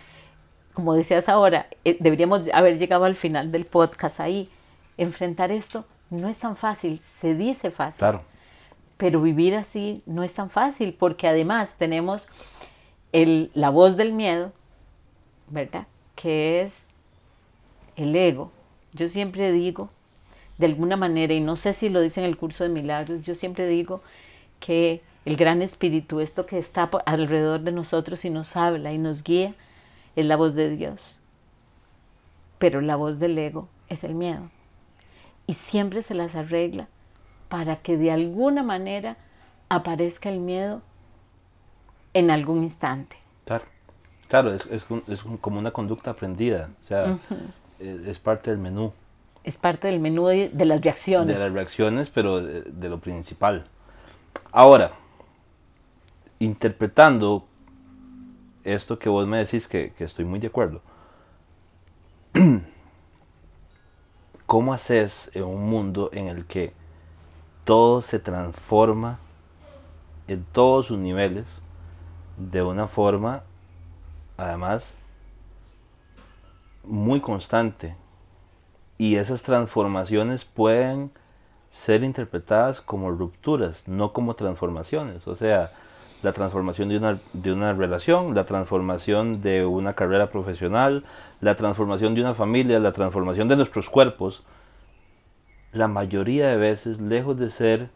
como 0.74 0.94
decías 0.94 1.28
ahora, 1.28 1.66
eh, 1.84 1.96
deberíamos 2.00 2.48
haber 2.52 2.78
llegado 2.78 3.04
al 3.04 3.16
final 3.16 3.52
del 3.52 3.64
podcast 3.64 4.20
ahí. 4.20 4.48
Enfrentar 4.96 5.50
esto 5.50 5.84
no 6.10 6.28
es 6.28 6.38
tan 6.38 6.56
fácil, 6.56 7.00
se 7.00 7.34
dice 7.34 7.70
fácil. 7.70 8.00
Claro. 8.00 8.22
Pero 8.96 9.22
vivir 9.22 9.54
así 9.54 10.02
no 10.06 10.22
es 10.22 10.34
tan 10.34 10.50
fácil 10.50 10.94
porque 10.98 11.26
además 11.26 11.76
tenemos 11.78 12.28
el, 13.12 13.50
la 13.54 13.70
voz 13.70 13.96
del 13.96 14.12
miedo, 14.12 14.52
¿verdad? 15.48 15.86
Que 16.14 16.60
es 16.60 16.86
el 17.96 18.14
ego. 18.14 18.52
Yo 18.92 19.08
siempre 19.08 19.52
digo, 19.52 19.90
de 20.58 20.66
alguna 20.66 20.96
manera, 20.96 21.32
y 21.32 21.40
no 21.40 21.56
sé 21.56 21.72
si 21.72 21.88
lo 21.88 22.00
dice 22.00 22.20
en 22.20 22.26
el 22.26 22.36
curso 22.36 22.64
de 22.64 22.70
milagros, 22.70 23.22
yo 23.22 23.34
siempre 23.34 23.66
digo 23.66 24.02
que 24.58 25.02
el 25.24 25.36
gran 25.36 25.62
espíritu, 25.62 26.20
esto 26.20 26.46
que 26.46 26.58
está 26.58 26.88
alrededor 27.06 27.60
de 27.60 27.72
nosotros 27.72 28.24
y 28.24 28.30
nos 28.30 28.56
habla 28.56 28.92
y 28.92 28.98
nos 28.98 29.22
guía, 29.22 29.54
es 30.16 30.24
la 30.26 30.36
voz 30.36 30.54
de 30.54 30.70
Dios. 30.70 31.20
Pero 32.58 32.80
la 32.80 32.96
voz 32.96 33.18
del 33.18 33.38
ego 33.38 33.68
es 33.88 34.04
el 34.04 34.14
miedo. 34.14 34.50
Y 35.46 35.54
siempre 35.54 36.02
se 36.02 36.14
las 36.14 36.36
arregla 36.36 36.88
para 37.48 37.76
que 37.76 37.96
de 37.96 38.12
alguna 38.12 38.62
manera 38.62 39.16
aparezca 39.68 40.28
el 40.28 40.40
miedo 40.40 40.82
en 42.14 42.30
algún 42.30 42.62
instante. 42.62 43.16
Claro, 43.44 43.64
claro 44.28 44.54
es, 44.54 44.66
es, 44.66 44.84
es 45.08 45.20
como 45.40 45.58
una 45.58 45.72
conducta 45.72 46.12
aprendida, 46.12 46.70
o 46.82 46.86
sea, 46.86 47.18
es, 47.78 48.18
parte 48.18 48.50
del 48.50 48.58
menú. 48.58 48.92
Es 49.42 49.58
parte 49.58 49.88
del 49.88 50.00
menú 50.00 50.26
de, 50.26 50.48
de 50.50 50.64
las 50.64 50.80
reacciones. 50.80 51.34
De 51.34 51.42
las 51.42 51.54
reacciones, 51.54 52.10
pero 52.10 52.42
de, 52.42 52.62
de 52.62 52.88
lo 52.88 52.98
principal. 52.98 53.64
Ahora, 54.52 54.92
interpretando 56.40 57.46
esto 58.64 58.98
que 58.98 59.08
vos 59.08 59.28
me 59.28 59.38
decís, 59.38 59.68
que, 59.68 59.92
que 59.92 60.02
estoy 60.02 60.24
muy 60.24 60.40
de 60.40 60.48
acuerdo, 60.48 60.82
¿cómo 64.46 64.74
haces 64.74 65.30
en 65.34 65.44
un 65.44 65.70
mundo 65.70 66.10
en 66.12 66.26
el 66.26 66.46
que 66.46 66.72
todo 67.64 68.02
se 68.02 68.18
transforma 68.18 69.20
en 70.26 70.44
todos 70.52 70.86
sus 70.86 70.98
niveles? 70.98 71.46
de 72.40 72.62
una 72.62 72.88
forma, 72.88 73.42
además, 74.36 74.90
muy 76.82 77.20
constante. 77.20 77.94
Y 78.96 79.16
esas 79.16 79.42
transformaciones 79.42 80.44
pueden 80.44 81.10
ser 81.70 82.02
interpretadas 82.02 82.80
como 82.80 83.10
rupturas, 83.10 83.86
no 83.86 84.12
como 84.12 84.34
transformaciones. 84.34 85.28
O 85.28 85.36
sea, 85.36 85.70
la 86.22 86.32
transformación 86.32 86.88
de 86.88 86.98
una, 86.98 87.18
de 87.32 87.52
una 87.52 87.72
relación, 87.72 88.34
la 88.34 88.44
transformación 88.44 89.42
de 89.42 89.64
una 89.64 89.94
carrera 89.94 90.30
profesional, 90.30 91.04
la 91.40 91.54
transformación 91.56 92.14
de 92.14 92.20
una 92.20 92.34
familia, 92.34 92.78
la 92.78 92.92
transformación 92.92 93.48
de 93.48 93.56
nuestros 93.56 93.88
cuerpos, 93.88 94.42
la 95.72 95.88
mayoría 95.88 96.48
de 96.48 96.56
veces, 96.56 97.00
lejos 97.00 97.38
de 97.38 97.50
ser 97.50 97.88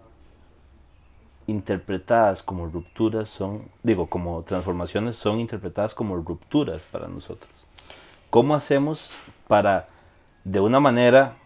interpretadas 1.46 2.42
como 2.42 2.66
rupturas 2.66 3.28
son, 3.28 3.68
digo, 3.82 4.06
como 4.06 4.42
transformaciones 4.42 5.16
son 5.16 5.40
interpretadas 5.40 5.94
como 5.94 6.16
rupturas 6.16 6.80
para 6.90 7.08
nosotros. 7.08 7.50
¿Cómo 8.30 8.54
hacemos 8.54 9.12
para, 9.46 9.86
de 10.44 10.60
una 10.60 10.80
manera 10.80 11.36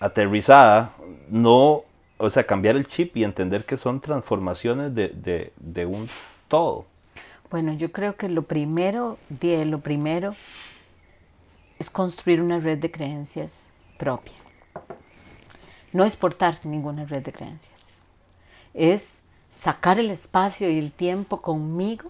aterrizada, 0.00 0.92
no, 1.28 1.84
o 2.20 2.30
sea, 2.30 2.46
cambiar 2.46 2.76
el 2.76 2.86
chip 2.86 3.16
y 3.16 3.24
entender 3.24 3.64
que 3.64 3.76
son 3.76 4.00
transformaciones 4.00 4.94
de, 4.94 5.52
de, 5.56 5.86
un 5.86 6.08
todo? 6.48 6.84
Bueno, 7.50 7.72
yo 7.72 7.90
creo 7.90 8.16
que 8.16 8.28
lo 8.28 8.42
primero, 8.42 9.18
de 9.28 9.64
lo 9.64 9.80
primero 9.80 10.34
es 11.78 11.88
construir 11.90 12.42
una 12.42 12.60
red 12.60 12.78
de 12.78 12.90
creencias 12.90 13.68
propia. 13.98 14.34
No 15.92 16.04
exportar 16.04 16.58
ninguna 16.64 17.04
red 17.06 17.22
de 17.22 17.32
creencias 17.32 17.80
es 18.74 19.22
sacar 19.48 19.98
el 19.98 20.10
espacio 20.10 20.70
y 20.70 20.78
el 20.78 20.92
tiempo 20.92 21.40
conmigo 21.40 22.08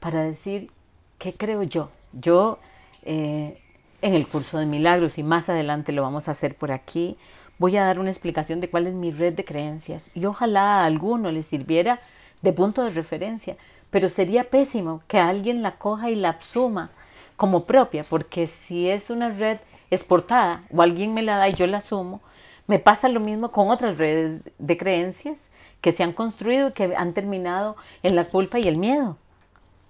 para 0.00 0.22
decir, 0.22 0.70
¿qué 1.18 1.32
creo 1.32 1.62
yo? 1.62 1.90
Yo 2.12 2.58
eh, 3.02 3.60
en 4.00 4.14
el 4.14 4.26
curso 4.26 4.58
de 4.58 4.66
milagros 4.66 5.18
y 5.18 5.22
más 5.22 5.48
adelante 5.48 5.92
lo 5.92 6.02
vamos 6.02 6.28
a 6.28 6.30
hacer 6.30 6.56
por 6.56 6.72
aquí, 6.72 7.18
voy 7.58 7.76
a 7.76 7.84
dar 7.84 7.98
una 7.98 8.10
explicación 8.10 8.60
de 8.60 8.68
cuál 8.68 8.86
es 8.86 8.94
mi 8.94 9.10
red 9.10 9.34
de 9.34 9.44
creencias. 9.44 10.10
Y 10.14 10.26
ojalá 10.26 10.80
a 10.80 10.84
alguno 10.84 11.30
le 11.30 11.42
sirviera 11.42 12.00
de 12.42 12.52
punto 12.52 12.82
de 12.82 12.90
referencia, 12.90 13.56
pero 13.90 14.08
sería 14.08 14.50
pésimo 14.50 15.02
que 15.08 15.18
alguien 15.18 15.62
la 15.62 15.76
coja 15.78 16.10
y 16.10 16.16
la 16.16 16.30
absuma 16.30 16.90
como 17.36 17.64
propia, 17.64 18.04
porque 18.04 18.46
si 18.46 18.88
es 18.88 19.10
una 19.10 19.30
red 19.30 19.58
exportada 19.90 20.64
o 20.72 20.82
alguien 20.82 21.14
me 21.14 21.22
la 21.22 21.36
da 21.36 21.48
y 21.48 21.52
yo 21.52 21.66
la 21.66 21.78
asumo, 21.78 22.20
me 22.66 22.78
pasa 22.78 23.08
lo 23.08 23.20
mismo 23.20 23.50
con 23.50 23.70
otras 23.70 23.98
redes 23.98 24.42
de 24.58 24.76
creencias 24.76 25.50
que 25.80 25.92
se 25.92 26.02
han 26.02 26.12
construido 26.12 26.68
y 26.68 26.72
que 26.72 26.96
han 26.96 27.12
terminado 27.12 27.76
en 28.02 28.16
la 28.16 28.24
culpa 28.24 28.58
y 28.58 28.62
el 28.62 28.78
miedo, 28.78 29.18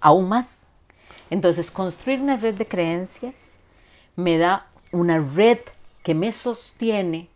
aún 0.00 0.28
más. 0.28 0.64
Entonces, 1.30 1.70
construir 1.70 2.20
una 2.20 2.36
red 2.36 2.54
de 2.54 2.66
creencias 2.66 3.58
me 4.16 4.38
da 4.38 4.66
una 4.92 5.18
red 5.18 5.58
que 6.02 6.14
me 6.14 6.32
sostiene 6.32 7.28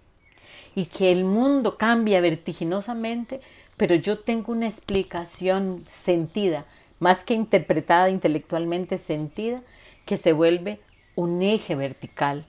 y 0.79 0.87
que 0.87 1.11
el 1.11 1.25
mundo 1.25 1.77
cambia 1.77 2.21
vertiginosamente, 2.21 3.41
pero 3.77 3.95
yo 3.95 4.19
tengo 4.19 4.53
una 4.53 4.67
explicación 4.67 5.83
sentida, 5.89 6.65
más 7.01 7.25
que 7.25 7.35
interpretada 7.35 8.11
intelectualmente 8.11 8.99
sentida, 8.99 9.63
que 10.07 10.17
se 10.17 10.33
vuelve 10.33 10.81
un 11.17 11.43
eje 11.43 11.75
vertical 11.75 12.47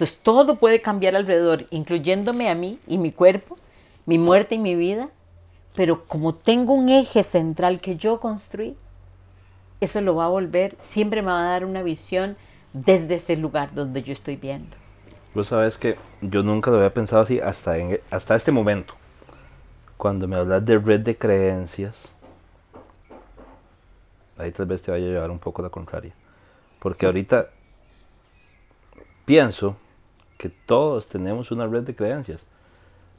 entonces 0.00 0.20
todo 0.22 0.54
puede 0.56 0.80
cambiar 0.80 1.14
alrededor, 1.14 1.66
incluyéndome 1.68 2.48
a 2.48 2.54
mí 2.54 2.78
y 2.86 2.96
mi 2.96 3.12
cuerpo, 3.12 3.58
mi 4.06 4.16
muerte 4.16 4.54
y 4.54 4.58
mi 4.58 4.74
vida, 4.74 5.10
pero 5.74 6.06
como 6.06 6.34
tengo 6.34 6.72
un 6.72 6.88
eje 6.88 7.22
central 7.22 7.80
que 7.80 7.96
yo 7.96 8.18
construí, 8.18 8.76
eso 9.82 10.00
lo 10.00 10.14
va 10.16 10.24
a 10.24 10.28
volver, 10.30 10.74
siempre 10.78 11.20
me 11.20 11.30
va 11.30 11.40
a 11.40 11.50
dar 11.50 11.66
una 11.66 11.82
visión 11.82 12.38
desde 12.72 13.16
ese 13.16 13.36
lugar 13.36 13.74
donde 13.74 14.02
yo 14.02 14.14
estoy 14.14 14.36
viendo. 14.36 14.74
Vos 15.34 15.46
sabes 15.46 15.78
que 15.78 15.96
yo 16.20 16.42
nunca 16.42 16.70
lo 16.70 16.78
había 16.78 16.92
pensado 16.92 17.22
así 17.22 17.38
hasta, 17.38 17.78
en, 17.78 18.00
hasta 18.10 18.34
este 18.34 18.50
momento. 18.50 18.94
Cuando 19.96 20.26
me 20.26 20.36
hablas 20.36 20.64
de 20.64 20.78
red 20.78 21.00
de 21.00 21.16
creencias, 21.16 22.12
ahí 24.36 24.50
tal 24.50 24.66
vez 24.66 24.82
te 24.82 24.90
vaya 24.90 25.06
a 25.06 25.08
llevar 25.08 25.30
un 25.30 25.38
poco 25.38 25.62
la 25.62 25.68
contraria. 25.68 26.12
Porque 26.80 27.06
ahorita 27.06 27.50
pienso 29.24 29.76
que 30.36 30.48
todos 30.48 31.06
tenemos 31.08 31.52
una 31.52 31.66
red 31.66 31.82
de 31.82 31.94
creencias. 31.94 32.44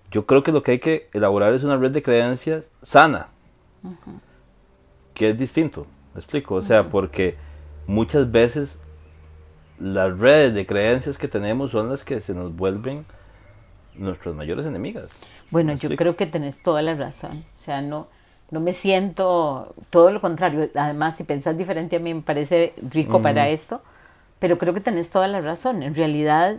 Yo 0.10 0.26
creo 0.26 0.44
que 0.44 0.52
lo 0.52 0.64
que 0.64 0.72
hay 0.72 0.80
que 0.80 1.10
elaborar 1.14 1.54
es 1.54 1.64
una 1.64 1.78
red 1.78 1.92
de 1.92 2.04
creencias 2.04 2.66
sana, 2.82 3.28
que 5.14 5.30
es 5.30 5.38
distinto, 5.38 5.88
me 6.14 6.20
explico, 6.20 6.56
o 6.56 6.62
sea, 6.62 6.90
porque 6.90 7.38
muchas 7.88 8.30
veces 8.30 8.78
las 9.82 10.18
redes 10.18 10.54
de 10.54 10.66
creencias 10.66 11.18
que 11.18 11.28
tenemos 11.28 11.72
son 11.72 11.90
las 11.90 12.04
que 12.04 12.22
se 12.22 12.34
nos 12.34 12.56
vuelven 12.56 13.06
nuestras 13.96 14.36
mayores 14.36 14.66
enemigas. 14.66 15.10
Bueno, 15.50 15.74
yo 15.74 15.96
creo 15.96 16.16
que 16.16 16.26
tenés 16.26 16.62
toda 16.62 16.82
la 16.82 16.94
razón, 16.94 17.32
o 17.32 17.60
sea, 17.60 17.82
no, 17.82 18.08
no 18.52 18.60
me 18.60 18.74
siento 18.74 19.74
todo 19.90 20.12
lo 20.12 20.22
contrario, 20.22 20.70
además 20.76 21.18
si 21.18 21.24
pensás 21.24 21.58
diferente 21.58 21.98
a 21.98 22.00
mí 22.00 22.14
me 22.14 22.22
parece 22.22 22.74
rico 22.90 23.22
para 23.22 23.50
esto, 23.50 23.82
pero 24.40 24.58
creo 24.58 24.74
que 24.74 24.82
tenés 24.82 25.10
toda 25.10 25.28
la 25.28 25.42
razón, 25.42 25.84
en 25.84 25.96
realidad 25.96 26.58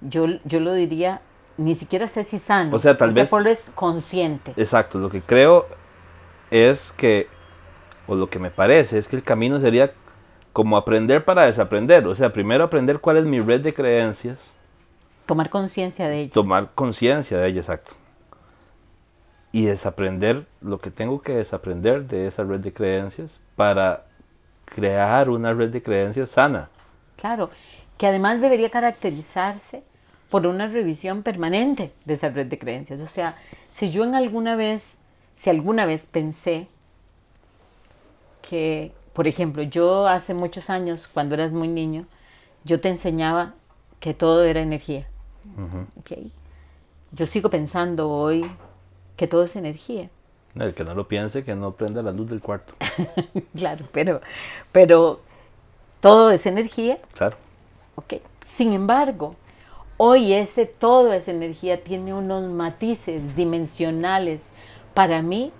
yo, 0.00 0.26
yo 0.44 0.60
lo 0.60 0.72
diría, 0.72 1.20
ni 1.56 1.74
siquiera 1.74 2.08
sé 2.08 2.24
si 2.24 2.38
sano. 2.38 2.74
O 2.74 2.78
sea, 2.78 2.96
tal 2.96 3.12
vez. 3.12 3.32
es 3.46 3.70
consciente. 3.74 4.52
Exacto, 4.56 4.98
lo 4.98 5.10
que 5.10 5.20
creo 5.20 5.66
es 6.50 6.92
que, 6.96 7.28
o 8.06 8.14
lo 8.14 8.30
que 8.30 8.38
me 8.38 8.50
parece, 8.50 8.98
es 8.98 9.08
que 9.08 9.16
el 9.16 9.22
camino 9.22 9.60
sería 9.60 9.92
como 10.52 10.76
aprender 10.76 11.24
para 11.24 11.46
desaprender. 11.46 12.06
O 12.06 12.14
sea, 12.14 12.32
primero 12.32 12.64
aprender 12.64 13.00
cuál 13.00 13.16
es 13.16 13.24
mi 13.24 13.40
red 13.40 13.60
de 13.60 13.72
creencias. 13.74 14.38
Tomar 15.26 15.50
conciencia 15.50 16.08
de 16.08 16.20
ella. 16.20 16.30
Tomar 16.30 16.70
conciencia 16.74 17.38
de 17.38 17.48
ella, 17.48 17.60
exacto. 17.60 17.92
y 19.52 19.66
desaprender 19.66 20.46
lo 20.62 20.80
que 20.80 20.90
tengo 20.90 21.20
que 21.20 21.34
desaprender 21.34 22.06
de 22.06 22.26
esa 22.26 22.42
red 22.42 22.60
de 22.60 22.72
creencias 22.72 23.30
para 23.54 24.06
crear 24.64 25.28
una 25.28 25.52
red 25.52 25.70
de 25.70 25.82
creencias 25.82 26.30
sana. 26.30 26.70
Claro, 27.16 27.50
que 27.98 28.06
además 28.06 28.40
debería 28.40 28.70
caracterizarse 28.70 29.84
por 30.30 30.46
una 30.46 30.66
revisión 30.68 31.22
permanente 31.22 31.92
de 32.06 32.14
esa 32.14 32.30
red 32.30 32.46
de 32.46 32.58
creencias. 32.58 33.00
O 33.00 33.06
sea, 33.06 33.34
si 33.70 33.90
yo 33.90 34.04
en 34.04 34.14
alguna 34.14 34.56
vez, 34.56 35.00
si 35.34 35.50
alguna 35.50 35.84
vez 35.84 36.06
pensé 36.06 36.66
que, 38.40 38.92
por 39.12 39.26
ejemplo, 39.26 39.62
yo 39.62 40.06
hace 40.06 40.34
muchos 40.34 40.70
años, 40.70 41.08
cuando 41.12 41.34
eras 41.34 41.52
muy 41.52 41.68
niño, 41.68 42.06
yo 42.64 42.80
te 42.80 42.88
enseñaba 42.88 43.54
que 44.00 44.14
todo 44.14 44.44
era 44.44 44.60
energía. 44.60 45.06
Yo 47.12 47.26
sigo 47.26 47.50
pensando 47.50 48.10
hoy 48.10 48.44
que 49.16 49.26
todo 49.26 49.42
es 49.44 49.56
energía. 49.56 50.08
El 50.54 50.74
que 50.74 50.84
no 50.84 50.94
lo 50.94 51.08
piense, 51.08 51.44
que 51.44 51.54
no 51.54 51.72
prenda 51.72 52.02
la 52.02 52.12
luz 52.12 52.28
del 52.28 52.40
cuarto. 52.40 52.74
claro, 53.56 53.86
pero, 53.92 54.20
pero 54.70 55.20
todo 56.00 56.30
es 56.30 56.46
energía. 56.46 56.98
Claro. 57.14 57.36
Okay. 57.96 58.22
Sin 58.40 58.72
embargo, 58.72 59.36
hoy 59.96 60.32
ese 60.32 60.66
todo 60.66 61.12
es 61.12 61.28
energía 61.28 61.82
tiene 61.84 62.14
unos 62.14 62.48
matices 62.48 63.36
dimensionales 63.36 64.52
para 64.94 65.22
mí 65.22 65.52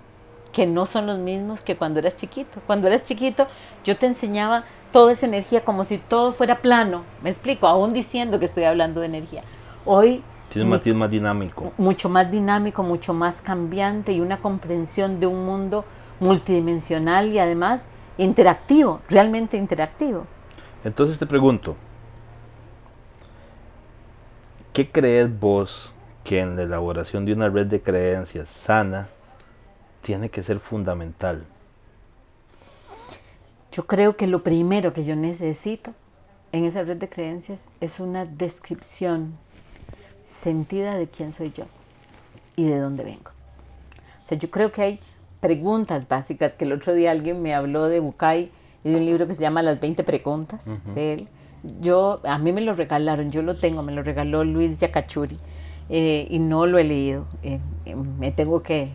que 0.53 0.65
no 0.67 0.85
son 0.85 1.07
los 1.07 1.17
mismos 1.17 1.61
que 1.61 1.75
cuando 1.75 1.99
eras 1.99 2.15
chiquito. 2.15 2.61
Cuando 2.65 2.87
eras 2.87 3.03
chiquito 3.03 3.47
yo 3.83 3.97
te 3.97 4.05
enseñaba 4.05 4.63
toda 4.93 5.11
esa 5.11 5.25
energía 5.25 5.65
como 5.65 5.83
si 5.83 5.97
todo 5.97 6.31
fuera 6.31 6.61
plano. 6.61 7.03
Me 7.21 7.29
explico, 7.29 7.67
aún 7.67 7.91
diciendo 7.91 8.39
que 8.39 8.45
estoy 8.45 8.63
hablando 8.63 9.01
de 9.01 9.07
energía. 9.07 9.41
Hoy... 9.85 10.23
Tiene 10.49 10.65
un 10.65 10.69
matiz 10.69 10.93
más 10.93 11.09
dinámico. 11.09 11.73
Mucho 11.77 12.09
más 12.09 12.29
dinámico, 12.29 12.83
mucho 12.83 13.13
más 13.13 13.41
cambiante 13.41 14.13
y 14.13 14.21
una 14.21 14.37
comprensión 14.37 15.19
de 15.19 15.25
un 15.25 15.45
mundo 15.45 15.83
multidimensional 16.19 17.29
y 17.33 17.39
además 17.39 17.89
interactivo, 18.19 19.01
realmente 19.09 19.57
interactivo. 19.57 20.23
Entonces 20.83 21.17
te 21.17 21.25
pregunto, 21.25 21.75
¿qué 24.73 24.91
crees 24.91 25.39
vos 25.39 25.91
que 26.23 26.39
en 26.39 26.55
la 26.55 26.63
elaboración 26.63 27.25
de 27.25 27.33
una 27.33 27.49
red 27.49 27.65
de 27.65 27.81
creencias 27.81 28.49
sana 28.49 29.09
tiene 30.03 30.29
que 30.29 30.43
ser 30.43 30.59
fundamental? 30.59 31.45
Yo 33.71 33.87
creo 33.87 34.15
que 34.15 34.27
lo 34.27 34.43
primero 34.43 34.93
que 34.93 35.03
yo 35.03 35.15
necesito 35.15 35.93
en 36.51 36.65
esa 36.65 36.83
red 36.83 36.97
de 36.97 37.09
creencias 37.09 37.69
es 37.81 37.99
una 37.99 38.25
descripción 38.25 39.35
sentida 40.21 40.95
de 40.95 41.07
quién 41.07 41.33
soy 41.33 41.51
yo 41.51 41.65
y 42.55 42.65
de 42.65 42.77
dónde 42.77 43.03
vengo. 43.03 43.31
O 44.21 44.25
sea, 44.25 44.37
yo 44.37 44.51
creo 44.51 44.71
que 44.71 44.81
hay 44.83 44.99
preguntas 45.39 46.07
básicas, 46.07 46.53
que 46.53 46.65
el 46.65 46.73
otro 46.73 46.93
día 46.93 47.11
alguien 47.11 47.41
me 47.41 47.53
habló 47.53 47.85
de 47.85 47.99
Bukai 47.99 48.51
y 48.83 48.91
de 48.91 48.97
un 48.97 49.05
libro 49.05 49.27
que 49.27 49.33
se 49.33 49.41
llama 49.41 49.63
Las 49.63 49.79
20 49.79 50.03
preguntas 50.03 50.85
de 50.93 51.13
él. 51.13 51.27
Yo, 51.81 52.21
a 52.25 52.37
mí 52.37 52.53
me 52.53 52.61
lo 52.61 52.73
regalaron, 52.73 53.31
yo 53.31 53.41
lo 53.41 53.55
tengo, 53.55 53.83
me 53.83 53.93
lo 53.93 54.03
regaló 54.03 54.43
Luis 54.43 54.79
Yacachuri 54.79 55.37
eh, 55.89 56.27
y 56.29 56.39
no 56.39 56.67
lo 56.67 56.77
he 56.77 56.83
leído. 56.83 57.25
Eh, 57.41 57.59
eh, 57.85 57.95
me 57.95 58.31
tengo 58.31 58.61
que 58.61 58.91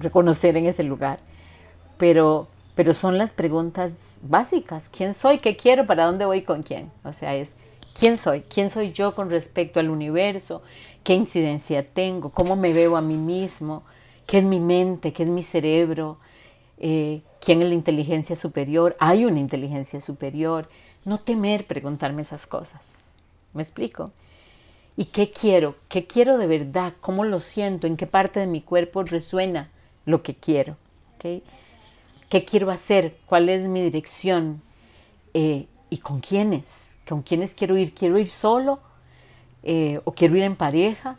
reconocer 0.00 0.56
en 0.56 0.66
ese 0.66 0.84
lugar. 0.84 1.20
Pero 1.98 2.48
pero 2.76 2.92
son 2.92 3.16
las 3.16 3.32
preguntas 3.32 4.18
básicas. 4.20 4.90
¿Quién 4.90 5.14
soy? 5.14 5.38
¿Qué 5.38 5.56
quiero? 5.56 5.86
¿Para 5.86 6.04
dónde 6.04 6.26
voy? 6.26 6.42
¿Con 6.42 6.62
quién? 6.62 6.92
O 7.04 7.12
sea, 7.12 7.34
es 7.34 7.56
¿quién 7.98 8.18
soy? 8.18 8.42
¿Quién 8.42 8.68
soy 8.68 8.92
yo 8.92 9.14
con 9.14 9.30
respecto 9.30 9.80
al 9.80 9.88
universo? 9.88 10.62
¿Qué 11.02 11.14
incidencia 11.14 11.88
tengo? 11.90 12.28
¿Cómo 12.28 12.54
me 12.54 12.74
veo 12.74 12.98
a 12.98 13.00
mí 13.00 13.16
mismo? 13.16 13.82
¿Qué 14.26 14.36
es 14.38 14.44
mi 14.44 14.60
mente? 14.60 15.14
¿Qué 15.14 15.22
es 15.22 15.30
mi 15.30 15.42
cerebro? 15.42 16.18
Eh, 16.76 17.22
¿Quién 17.40 17.62
es 17.62 17.68
la 17.68 17.74
inteligencia 17.74 18.36
superior? 18.36 18.94
¿Hay 19.00 19.24
una 19.24 19.40
inteligencia 19.40 19.98
superior? 20.02 20.68
No 21.06 21.16
temer 21.16 21.66
preguntarme 21.66 22.20
esas 22.20 22.46
cosas. 22.46 23.14
¿Me 23.54 23.62
explico? 23.62 24.12
¿Y 24.96 25.06
qué 25.06 25.30
quiero? 25.30 25.76
¿Qué 25.88 26.06
quiero 26.06 26.38
de 26.38 26.46
verdad? 26.46 26.94
¿Cómo 27.00 27.24
lo 27.24 27.38
siento? 27.38 27.86
¿En 27.86 27.96
qué 27.96 28.06
parte 28.06 28.40
de 28.40 28.46
mi 28.46 28.62
cuerpo 28.62 29.02
resuena 29.02 29.70
lo 30.06 30.22
que 30.22 30.34
quiero? 30.34 30.76
Qué 32.28 32.44
quiero 32.44 32.70
hacer, 32.70 33.16
cuál 33.26 33.48
es 33.48 33.68
mi 33.68 33.82
dirección 33.82 34.62
eh, 35.34 35.66
y 35.90 35.98
con 35.98 36.20
quiénes, 36.20 36.98
con 37.06 37.22
quiénes 37.22 37.54
quiero 37.54 37.76
ir. 37.76 37.92
¿Quiero 37.94 38.16
ir 38.18 38.28
solo 38.28 38.80
eh, 39.62 40.00
o 40.04 40.12
quiero 40.12 40.36
ir 40.36 40.44
en 40.44 40.56
pareja 40.56 41.16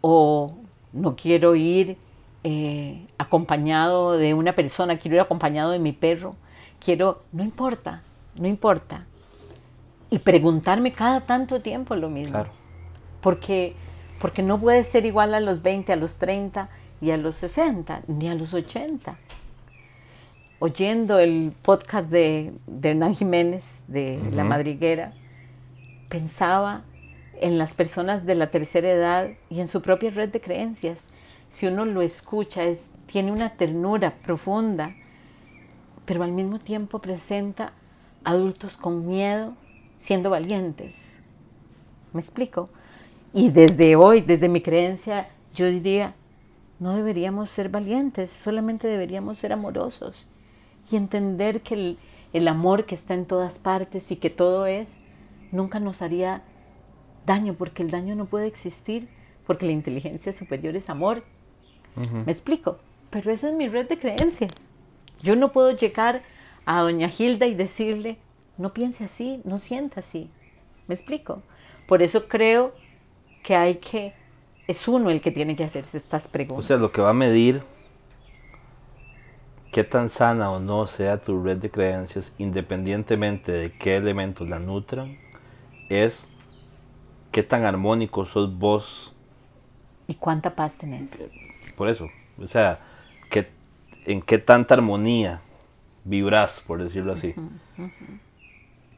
o 0.00 0.54
no 0.92 1.16
quiero 1.16 1.54
ir 1.54 1.96
eh, 2.44 3.06
acompañado 3.16 4.12
de 4.12 4.34
una 4.34 4.54
persona, 4.54 4.98
quiero 4.98 5.16
ir 5.16 5.20
acompañado 5.20 5.70
de 5.70 5.78
mi 5.78 5.92
perro? 5.92 6.34
Quiero, 6.78 7.22
no 7.32 7.42
importa, 7.42 8.02
no 8.38 8.46
importa. 8.46 9.06
Y 10.10 10.18
preguntarme 10.18 10.92
cada 10.92 11.20
tanto 11.20 11.60
tiempo 11.60 11.94
lo 11.94 12.08
mismo. 12.08 12.32
Claro. 12.32 12.57
Porque, 13.20 13.74
porque 14.20 14.42
no 14.42 14.58
puede 14.58 14.82
ser 14.82 15.06
igual 15.06 15.34
a 15.34 15.40
los 15.40 15.62
20, 15.62 15.92
a 15.92 15.96
los 15.96 16.18
30 16.18 16.68
y 17.00 17.10
a 17.10 17.16
los 17.16 17.36
60, 17.36 18.02
ni 18.06 18.28
a 18.28 18.34
los 18.34 18.54
80 18.54 19.18
oyendo 20.58 21.18
el 21.18 21.52
podcast 21.62 22.08
de, 22.08 22.52
Hernán 22.82 23.14
Jiménez, 23.14 23.84
de 23.86 24.20
La 24.32 24.44
Madriguera, 24.44 25.12
pensaba 26.08 26.82
en 27.40 27.58
las 27.58 27.74
personas 27.74 28.26
de 28.26 28.34
la 28.34 28.50
tercera 28.50 28.90
edad 28.90 29.30
y 29.48 29.60
en 29.60 29.68
su 29.68 29.82
propia 29.82 30.10
red 30.10 30.30
de 30.30 30.40
creencias. 30.40 31.10
Si 31.48 31.66
uno 31.66 31.84
lo 31.84 32.02
escucha, 32.02 32.64
es, 32.64 32.90
tiene 33.06 33.30
una 33.30 33.50
ternura 33.50 34.16
profunda, 34.16 34.94
pero 36.04 36.24
al 36.24 36.32
mismo 36.32 36.58
tiempo 36.58 37.00
presenta 37.00 37.72
adultos 38.24 38.76
con 38.76 39.06
miedo 39.06 39.54
siendo 39.96 40.30
valientes. 40.30 41.20
¿Me 42.12 42.20
explico? 42.20 42.68
Y 43.32 43.50
desde 43.50 43.96
hoy, 43.96 44.20
desde 44.20 44.48
mi 44.48 44.60
creencia, 44.60 45.28
yo 45.54 45.66
diría, 45.66 46.14
no 46.78 46.94
deberíamos 46.94 47.50
ser 47.50 47.68
valientes, 47.68 48.30
solamente 48.30 48.88
deberíamos 48.88 49.38
ser 49.38 49.52
amorosos 49.52 50.28
y 50.90 50.96
entender 50.96 51.60
que 51.60 51.96
el, 52.32 52.48
amor 52.48 52.86
que 52.86 52.94
está 52.94 53.14
en 53.14 53.26
todas 53.26 53.58
partes 53.58 54.10
y 54.10 54.16
que 54.16 54.30
todo 54.30 54.66
es, 54.66 54.98
nunca 55.52 55.80
nos 55.80 56.02
haría 56.02 56.42
daño, 57.26 57.54
porque 57.54 57.82
el 57.82 57.90
daño 57.90 58.14
no 58.14 58.26
puede 58.26 58.46
existir, 58.46 59.08
porque 59.46 59.66
la 59.66 59.72
inteligencia 59.72 60.32
superior 60.32 60.76
es 60.76 60.88
amor. 60.88 61.24
¿Me 61.96 62.30
explico? 62.30 62.78
Pero 63.10 63.32
esa 63.32 63.48
es 63.48 63.54
mi 63.54 63.68
red 63.68 63.88
de 63.88 63.98
creencias. 63.98 64.70
Yo 65.22 65.34
no 65.34 65.50
puedo 65.50 65.72
llegar 65.72 66.22
a 66.64 66.80
doña 66.80 67.10
Hilda 67.10 67.46
y 67.46 67.54
decirle, 67.54 68.18
no 68.56 68.72
piense 68.72 69.04
así, 69.04 69.40
no 69.44 69.58
sienta 69.58 70.00
así. 70.00 70.30
¿Me 70.86 70.94
explico? 70.94 71.42
Por 71.88 72.02
eso 72.02 72.28
creo 72.28 72.72
que 73.42 73.56
hay 73.56 73.76
que, 73.76 74.14
es 74.66 74.88
uno 74.88 75.10
el 75.10 75.20
que 75.20 75.30
tiene 75.30 75.56
que 75.56 75.64
hacerse 75.64 75.96
estas 75.96 76.28
preguntas. 76.28 76.64
O 76.64 76.68
sea, 76.68 76.76
lo 76.76 76.90
que 76.90 77.00
va 77.00 77.10
a 77.10 77.14
medir 77.14 77.62
qué 79.72 79.84
tan 79.84 80.08
sana 80.08 80.50
o 80.50 80.60
no 80.60 80.86
sea 80.86 81.18
tu 81.18 81.42
red 81.42 81.58
de 81.58 81.70
creencias, 81.70 82.32
independientemente 82.38 83.52
de 83.52 83.72
qué 83.72 83.96
elementos 83.96 84.48
la 84.48 84.58
nutran, 84.58 85.18
es 85.88 86.26
qué 87.32 87.42
tan 87.42 87.64
armónico 87.64 88.24
sos 88.24 88.56
vos. 88.58 89.14
¿Y 90.06 90.14
cuánta 90.14 90.54
paz 90.54 90.78
tenés? 90.78 91.28
Por 91.76 91.88
eso, 91.88 92.08
o 92.38 92.48
sea, 92.48 92.80
que, 93.30 93.50
en 94.06 94.22
qué 94.22 94.38
tanta 94.38 94.74
armonía 94.74 95.42
vibras, 96.04 96.60
por 96.66 96.82
decirlo 96.82 97.12
así. 97.12 97.34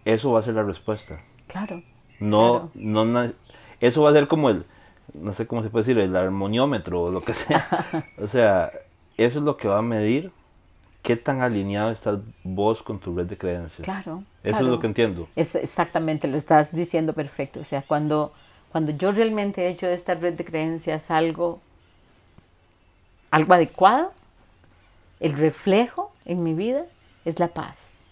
Eso 0.05 0.33
va 0.33 0.41
a 0.41 0.43
ser 0.43 0.55
la 0.55 0.63
respuesta. 0.63 1.19
Claro. 1.47 1.83
No, 2.21 2.71
no, 2.75 3.05
eso 3.81 4.03
va 4.03 4.11
a 4.11 4.13
ser 4.13 4.29
como 4.29 4.51
el, 4.51 4.65
no 5.15 5.33
sé 5.35 5.47
cómo 5.47 5.63
se 5.63 5.71
puede 5.71 5.85
decir, 5.85 5.99
el 5.99 6.15
armoniómetro 6.17 7.01
o 7.01 7.11
lo 7.11 7.21
que 7.21 7.35
sea. 7.35 7.67
o 8.23 8.27
sea, 8.27 8.73
eso 9.17 9.39
es 9.39 9.45
lo 9.45 9.57
que 9.57 9.69
va 9.69 9.79
a 9.79 9.83
medir 9.83 10.33
¿qué 11.03 11.17
tan 11.17 11.41
alineado 11.41 11.91
estás 11.91 12.19
vos 12.45 12.83
con 12.83 12.99
tu 12.99 13.15
red 13.17 13.27
de 13.27 13.37
creencias? 13.37 13.85
Claro. 13.85 14.23
Eso 14.43 14.57
es 14.57 14.63
lo 14.63 14.81
que 14.81 14.87
entiendo. 14.87 15.29
Eso 15.37 15.59
exactamente, 15.59 16.29
lo 16.29 16.37
estás 16.37 16.75
diciendo 16.75 17.13
perfecto. 17.13 17.61
O 17.61 17.65
sea, 17.65 17.83
cuando, 17.83 18.33
cuando 18.73 18.93
yo 18.93 19.13
realmente 19.13 19.67
he 19.67 19.69
hecho 19.69 19.87
de 19.87 19.95
esta 19.95 20.15
red 20.15 20.35
de 20.35 20.45
creencias 20.45 21.11
algo, 21.11 21.61
algo 23.31 23.55
adecuado, 23.55 24.13
el 25.21 25.37
reflejo 25.37 26.13
en 26.25 26.43
mi 26.43 26.55
vida 26.55 26.85
es 27.25 27.39
la 27.39 27.49
paz. 27.49 28.03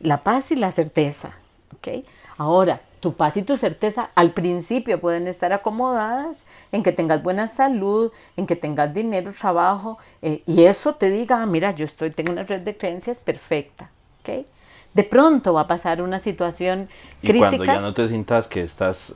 La 0.00 0.22
paz 0.22 0.50
y 0.50 0.56
la 0.56 0.72
certeza. 0.72 1.36
¿ok? 1.76 2.04
Ahora, 2.38 2.80
tu 3.00 3.14
paz 3.14 3.36
y 3.38 3.42
tu 3.42 3.56
certeza 3.56 4.10
al 4.14 4.30
principio 4.30 5.00
pueden 5.00 5.26
estar 5.26 5.52
acomodadas 5.52 6.46
en 6.70 6.82
que 6.82 6.92
tengas 6.92 7.22
buena 7.22 7.46
salud, 7.46 8.12
en 8.36 8.46
que 8.46 8.56
tengas 8.56 8.92
dinero, 8.92 9.32
trabajo, 9.32 9.98
eh, 10.22 10.42
y 10.46 10.64
eso 10.64 10.94
te 10.94 11.10
diga, 11.10 11.42
ah, 11.42 11.46
mira, 11.46 11.72
yo 11.72 11.86
estoy, 11.86 12.10
tengo 12.10 12.32
una 12.32 12.42
red 12.42 12.60
de 12.60 12.76
creencias 12.76 13.18
perfecta. 13.18 13.90
¿okay? 14.20 14.44
De 14.92 15.04
pronto 15.04 15.54
va 15.54 15.62
a 15.62 15.66
pasar 15.66 16.02
una 16.02 16.18
situación 16.18 16.88
y 17.22 17.28
crítica. 17.28 17.48
cuando 17.48 17.64
ya 17.64 17.80
no 17.80 17.94
te 17.94 18.08
sientas 18.08 18.48
que 18.48 18.62
estás, 18.62 19.14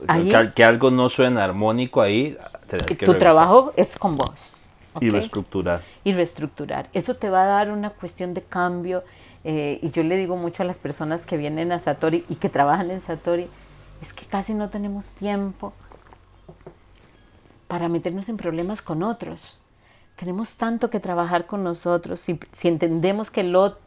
que, 0.55 0.63
algo 0.63 0.89
no 0.89 1.09
suena 1.09 1.43
armónico 1.43 2.01
ahí, 2.01 2.37
que 2.87 3.05
Tu 3.05 3.17
trabajo 3.17 3.71
es 3.75 3.97
con 3.97 4.15
vos. 4.15 4.65
Y 5.01 5.09
¿ok? 5.09 5.13
reestructurar. 5.13 5.81
y 6.05 6.13
reestructurar. 6.13 6.89
Eso 6.93 7.15
te 7.15 7.29
va 7.29 7.43
a 7.43 7.47
dar 7.47 7.69
una 7.69 7.89
cuestión 7.89 8.33
de 8.33 8.41
cambio. 8.41 9.03
eh, 9.43 9.77
y 9.83 9.91
yo 9.91 10.01
le 10.03 10.15
digo 10.17 10.37
mucho 10.37 10.63
a 10.63 10.65
las 10.65 10.79
personas 10.79 11.25
que 11.25 11.37
vienen 11.37 11.71
a 11.73 11.77
Satori 11.77 12.23
y 12.29 12.35
que 12.35 12.49
trabajan 12.49 12.89
en 12.89 13.01
Satori, 13.01 13.49
es 14.01 14.13
que 14.13 14.25
casi 14.25 14.53
no 14.53 14.69
tenemos 14.69 15.13
tiempo 15.13 15.73
para 17.67 17.89
meternos 17.89 18.29
en 18.29 18.37
problemas 18.37 18.81
con 18.81 19.03
otros. 19.03 19.61
Tenemos 20.15 20.57
tanto 20.57 20.89
que 20.89 20.99
trabajar 20.99 21.45
con 21.45 21.63
nosotros. 21.63 22.19
Si, 22.19 22.39
entendemos 22.67 23.31
que 23.31 23.43
lo, 23.43 23.77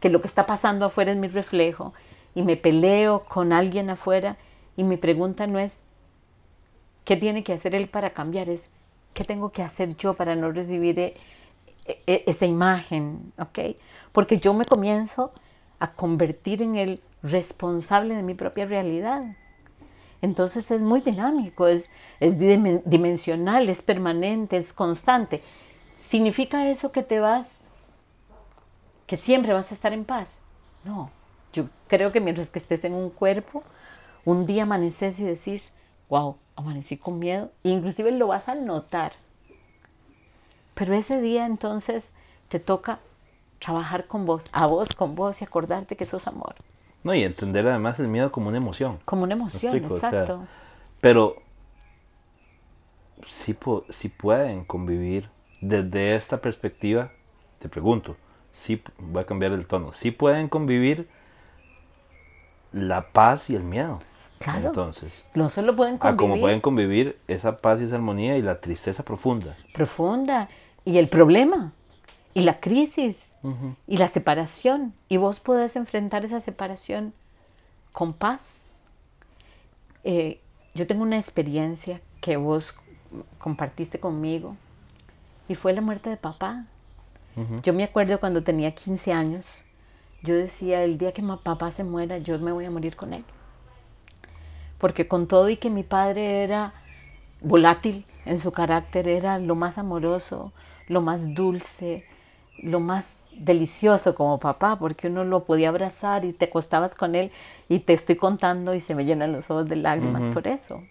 que 0.00 0.08
está 0.24 0.46
pasando 0.46 0.86
afuera 0.86 1.12
es 1.12 1.18
mi 1.18 1.28
reflejo 1.28 1.92
y 2.34 2.42
me 2.42 2.56
peleo 2.56 3.24
con 3.24 3.52
alguien 3.52 3.90
afuera 3.90 4.38
y 4.76 4.84
mi 4.84 4.96
pregunta 4.96 5.46
no 5.46 5.58
es, 5.58 5.82
¿qué 7.04 7.16
tiene 7.16 7.44
que 7.44 7.52
hacer 7.52 7.74
él 7.74 7.88
para 7.88 8.14
cambiar? 8.14 8.48
Es, 8.48 8.70
¿qué 9.12 9.24
tengo 9.24 9.50
que 9.50 9.62
hacer 9.62 9.94
yo 9.96 10.14
para 10.14 10.34
no 10.34 10.50
recibir 10.50 10.98
e- 10.98 11.14
e- 11.86 12.24
esa 12.26 12.46
imagen? 12.46 13.32
¿ok? 13.38 13.76
Porque 14.12 14.38
yo 14.38 14.54
me 14.54 14.64
comienzo 14.64 15.32
a 15.80 15.92
convertir 15.92 16.62
en 16.62 16.76
el 16.76 17.02
responsable 17.22 18.14
de 18.14 18.22
mi 18.22 18.34
propia 18.34 18.64
realidad. 18.64 19.22
Entonces 20.24 20.70
es 20.70 20.80
muy 20.80 21.02
dinámico, 21.02 21.66
es, 21.66 21.90
es 22.18 22.38
dimen- 22.38 22.82
dimensional, 22.86 23.68
es 23.68 23.82
permanente, 23.82 24.56
es 24.56 24.72
constante. 24.72 25.42
¿Significa 25.98 26.68
eso 26.70 26.92
que 26.92 27.02
te 27.02 27.20
vas, 27.20 27.60
que 29.06 29.16
siempre 29.16 29.52
vas 29.52 29.70
a 29.70 29.74
estar 29.74 29.92
en 29.92 30.06
paz? 30.06 30.40
No, 30.84 31.10
yo 31.52 31.68
creo 31.88 32.10
que 32.10 32.22
mientras 32.22 32.48
que 32.48 32.58
estés 32.58 32.84
en 32.84 32.94
un 32.94 33.10
cuerpo, 33.10 33.62
un 34.24 34.46
día 34.46 34.62
amaneces 34.62 35.20
y 35.20 35.24
decís, 35.24 35.72
wow, 36.08 36.36
amanecí 36.56 36.96
con 36.96 37.18
miedo, 37.18 37.50
e 37.62 37.68
inclusive 37.68 38.10
lo 38.10 38.28
vas 38.28 38.48
a 38.48 38.54
notar. 38.54 39.12
Pero 40.74 40.94
ese 40.94 41.20
día 41.20 41.44
entonces 41.44 42.12
te 42.48 42.60
toca 42.60 42.98
trabajar 43.58 44.06
con 44.06 44.24
vos, 44.24 44.44
a 44.52 44.66
vos 44.66 44.94
con 44.94 45.14
vos 45.14 45.42
y 45.42 45.44
acordarte 45.44 45.96
que 45.96 46.06
sos 46.06 46.26
amor, 46.26 46.54
No, 47.04 47.14
y 47.14 47.22
entender 47.22 47.68
además 47.68 48.00
el 48.00 48.08
miedo 48.08 48.32
como 48.32 48.48
una 48.48 48.56
emoción. 48.56 48.98
como 49.04 49.22
una 49.22 49.34
emoción, 49.34 49.74
explico? 49.74 49.94
O 49.94 49.98
sea, 49.98 50.08
exacto. 50.08 50.46
Pero 51.00 51.36
si, 53.28 53.56
si 53.90 54.08
pueden 54.08 54.64
convivir 54.64 55.28
desde 55.60 56.16
esta 56.16 56.38
perspectiva, 56.38 57.12
te 57.60 57.68
pregunto, 57.68 58.16
si 58.54 58.82
voy 58.98 59.22
a 59.22 59.26
cambiar 59.26 59.52
el 59.52 59.66
tono, 59.66 59.92
si 59.92 60.10
pueden 60.10 60.48
convivir 60.48 61.08
la 62.72 63.12
paz 63.12 63.50
y 63.50 63.54
el 63.54 63.62
miedo. 63.62 64.00
Claro. 64.38 64.68
Entonces, 64.68 65.12
no 65.34 65.48
solo 65.48 65.76
pueden 65.76 65.96
a 65.96 65.98
convivir 65.98 66.16
como 66.16 66.40
pueden 66.40 66.60
convivir 66.60 67.18
esa 67.28 67.56
paz 67.56 67.80
y 67.80 67.84
esa 67.84 67.94
armonía 67.96 68.36
y 68.36 68.42
la 68.42 68.60
tristeza 68.60 69.02
profunda. 69.02 69.54
profunda 69.72 70.48
y 70.84 70.98
el 70.98 71.08
problema 71.08 71.72
y 72.34 72.40
la 72.40 72.58
crisis 72.60 73.36
y 73.86 73.96
la 73.96 74.08
separación 74.08 74.92
y 75.08 75.16
vos 75.16 75.38
podés 75.38 75.76
enfrentar 75.76 76.24
esa 76.24 76.40
separación 76.40 77.14
con 77.92 78.12
paz. 78.12 78.72
Eh, 80.02 80.40
yo 80.74 80.86
tengo 80.88 81.04
una 81.04 81.16
experiencia 81.16 82.00
que 82.20 82.36
vos 82.36 82.74
compartiste 83.38 84.00
conmigo 84.00 84.56
y 85.46 85.54
fue 85.54 85.72
la 85.72 85.80
muerte 85.80 86.10
de 86.10 86.16
papá. 86.16 86.66
Yo 87.62 87.72
me 87.72 87.82
acuerdo 87.82 88.20
cuando 88.20 88.44
tenía 88.44 88.74
15 88.76 89.12
años, 89.12 89.64
yo 90.22 90.36
decía, 90.36 90.84
el 90.84 90.98
día 90.98 91.10
que 91.10 91.20
mi 91.20 91.36
papá 91.36 91.72
se 91.72 91.82
muera, 91.82 92.18
yo 92.18 92.38
me 92.38 92.52
voy 92.52 92.64
a 92.64 92.70
morir 92.70 92.94
con 92.94 93.12
él. 93.12 93.24
Porque 94.78 95.08
con 95.08 95.26
todo 95.26 95.48
y 95.48 95.56
que 95.56 95.68
mi 95.68 95.82
padre 95.82 96.44
era 96.44 96.74
volátil 97.40 98.06
en 98.24 98.38
su 98.38 98.52
carácter, 98.52 99.08
era 99.08 99.40
lo 99.40 99.56
más 99.56 99.78
amoroso, 99.78 100.52
lo 100.86 101.00
más 101.00 101.34
dulce, 101.34 102.06
lo 102.58 102.80
más 102.80 103.24
delicioso 103.32 104.14
como 104.14 104.38
papá, 104.38 104.78
porque 104.78 105.08
uno 105.08 105.24
lo 105.24 105.44
podía 105.44 105.68
abrazar 105.68 106.24
y 106.24 106.32
te 106.32 106.46
acostabas 106.46 106.94
con 106.94 107.14
él 107.14 107.30
y 107.68 107.80
te 107.80 107.92
estoy 107.92 108.16
contando 108.16 108.74
y 108.74 108.80
se 108.80 108.94
me 108.94 109.04
llenan 109.04 109.32
los 109.32 109.50
ojos 109.50 109.68
de 109.68 109.76
lágrimas 109.76 110.26
por 110.28 110.46
eso. 110.46 110.82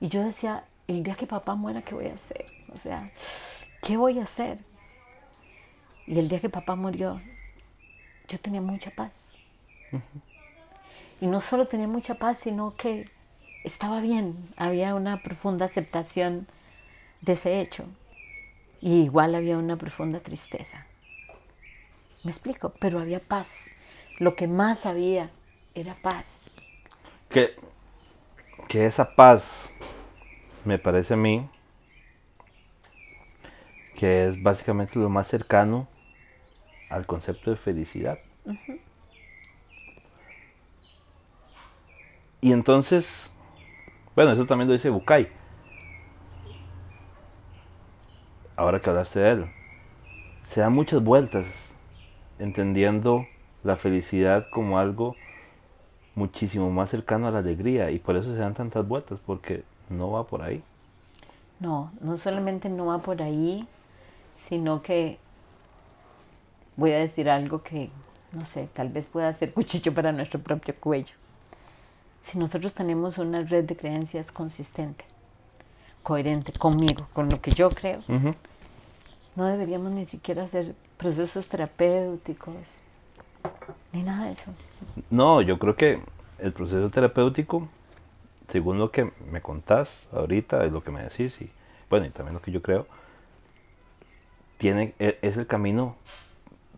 Y 0.00 0.08
yo 0.08 0.22
decía, 0.22 0.64
el 0.88 1.02
día 1.02 1.14
que 1.14 1.26
papá 1.26 1.54
muera, 1.54 1.82
¿qué 1.82 1.94
voy 1.94 2.08
a 2.08 2.14
hacer? 2.14 2.44
O 2.74 2.78
sea, 2.78 3.10
¿qué 3.82 3.96
voy 3.96 4.18
a 4.18 4.24
hacer? 4.24 4.58
Y 6.06 6.18
el 6.18 6.28
día 6.28 6.40
que 6.40 6.50
papá 6.50 6.74
murió, 6.74 7.20
yo 8.28 8.38
tenía 8.38 8.60
mucha 8.60 8.90
paz. 8.90 9.36
Y 11.20 11.26
no 11.26 11.40
solo 11.40 11.66
tenía 11.66 11.88
mucha 11.88 12.16
paz, 12.16 12.38
sino 12.38 12.74
que 12.76 13.08
estaba 13.64 14.00
bien. 14.00 14.36
Había 14.56 14.94
una 14.94 15.22
profunda 15.22 15.64
aceptación 15.64 16.46
de 17.22 17.32
ese 17.32 17.60
hecho. 17.60 17.84
Y 18.84 19.04
igual 19.04 19.34
había 19.34 19.56
una 19.56 19.78
profunda 19.78 20.20
tristeza. 20.20 20.86
¿Me 22.22 22.30
explico? 22.30 22.74
Pero 22.78 22.98
había 22.98 23.18
paz. 23.18 23.70
Lo 24.18 24.36
que 24.36 24.46
más 24.46 24.84
había 24.84 25.30
era 25.74 25.94
paz. 25.94 26.54
Que, 27.30 27.56
que 28.68 28.84
esa 28.84 29.16
paz, 29.16 29.72
me 30.66 30.78
parece 30.78 31.14
a 31.14 31.16
mí, 31.16 31.48
que 33.96 34.28
es 34.28 34.42
básicamente 34.42 34.98
lo 34.98 35.08
más 35.08 35.28
cercano 35.28 35.88
al 36.90 37.06
concepto 37.06 37.52
de 37.52 37.56
felicidad. 37.56 38.18
Y 42.42 42.52
entonces, 42.52 43.32
bueno, 44.14 44.32
eso 44.32 44.44
también 44.44 44.68
lo 44.68 44.74
dice 44.74 44.90
Bukai. 44.90 45.30
Ahora 48.64 48.80
que 48.80 48.88
hablaste 48.88 49.20
de 49.20 49.30
él, 49.30 49.46
se 50.44 50.62
da 50.62 50.70
muchas 50.70 51.04
vueltas 51.04 51.44
entendiendo 52.38 53.26
la 53.62 53.76
felicidad 53.76 54.46
como 54.50 54.78
algo 54.78 55.16
muchísimo 56.14 56.70
más 56.70 56.88
cercano 56.88 57.28
a 57.28 57.30
la 57.30 57.40
alegría 57.40 57.90
y 57.90 57.98
por 57.98 58.16
eso 58.16 58.32
se 58.32 58.38
dan 58.38 58.54
tantas 58.54 58.88
vueltas 58.88 59.18
porque 59.26 59.64
no 59.90 60.12
va 60.12 60.24
por 60.26 60.40
ahí. 60.40 60.62
No, 61.60 61.92
no 62.00 62.16
solamente 62.16 62.70
no 62.70 62.86
va 62.86 63.00
por 63.00 63.20
ahí, 63.20 63.68
sino 64.34 64.80
que 64.80 65.18
voy 66.78 66.92
a 66.92 66.98
decir 67.00 67.28
algo 67.28 67.62
que, 67.62 67.90
no 68.32 68.46
sé, 68.46 68.66
tal 68.72 68.88
vez 68.88 69.08
pueda 69.08 69.30
ser 69.34 69.52
cuchillo 69.52 69.92
para 69.92 70.10
nuestro 70.10 70.40
propio 70.40 70.74
cuello. 70.80 71.16
Si 72.22 72.38
nosotros 72.38 72.72
tenemos 72.72 73.18
una 73.18 73.42
red 73.42 73.66
de 73.66 73.76
creencias 73.76 74.32
consistente, 74.32 75.04
coherente 76.02 76.50
conmigo, 76.52 77.06
con 77.12 77.28
lo 77.28 77.42
que 77.42 77.50
yo 77.50 77.68
creo. 77.68 78.00
No 79.36 79.46
deberíamos 79.46 79.92
ni 79.92 80.04
siquiera 80.04 80.44
hacer 80.44 80.74
procesos 80.96 81.48
terapéuticos, 81.48 82.80
ni 83.92 84.02
nada 84.02 84.26
de 84.26 84.32
eso. 84.32 84.52
No, 85.10 85.40
yo 85.42 85.58
creo 85.58 85.76
que 85.76 86.00
el 86.38 86.52
proceso 86.52 86.88
terapéutico, 86.90 87.68
según 88.50 88.78
lo 88.78 88.90
que 88.90 89.10
me 89.30 89.40
contás 89.40 89.90
ahorita 90.12 90.66
y 90.66 90.70
lo 90.70 90.82
que 90.82 90.90
me 90.90 91.02
decís, 91.02 91.40
y 91.40 91.50
bueno, 91.90 92.06
y 92.06 92.10
también 92.10 92.34
lo 92.34 92.42
que 92.42 92.52
yo 92.52 92.62
creo, 92.62 92.86
tiene, 94.58 94.94
e- 94.98 95.18
es 95.22 95.36
el 95.36 95.46
camino 95.46 95.96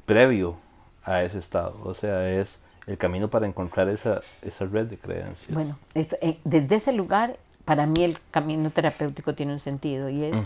previo 0.04 0.56
a 1.04 1.22
ese 1.22 1.38
estado. 1.38 1.76
O 1.84 1.94
sea, 1.94 2.28
es 2.30 2.58
el 2.86 2.98
camino 2.98 3.28
para 3.28 3.46
encontrar 3.46 3.88
esa, 3.88 4.22
esa 4.42 4.64
red 4.66 4.86
de 4.86 4.98
creencias. 4.98 5.52
Bueno, 5.52 5.78
eso, 5.94 6.16
eh, 6.20 6.38
desde 6.44 6.76
ese 6.76 6.92
lugar, 6.92 7.36
para 7.64 7.86
mí 7.86 8.02
el 8.04 8.18
camino 8.30 8.70
terapéutico 8.70 9.34
tiene 9.34 9.52
un 9.52 9.58
sentido 9.60 10.08
y 10.08 10.24
es 10.24 10.38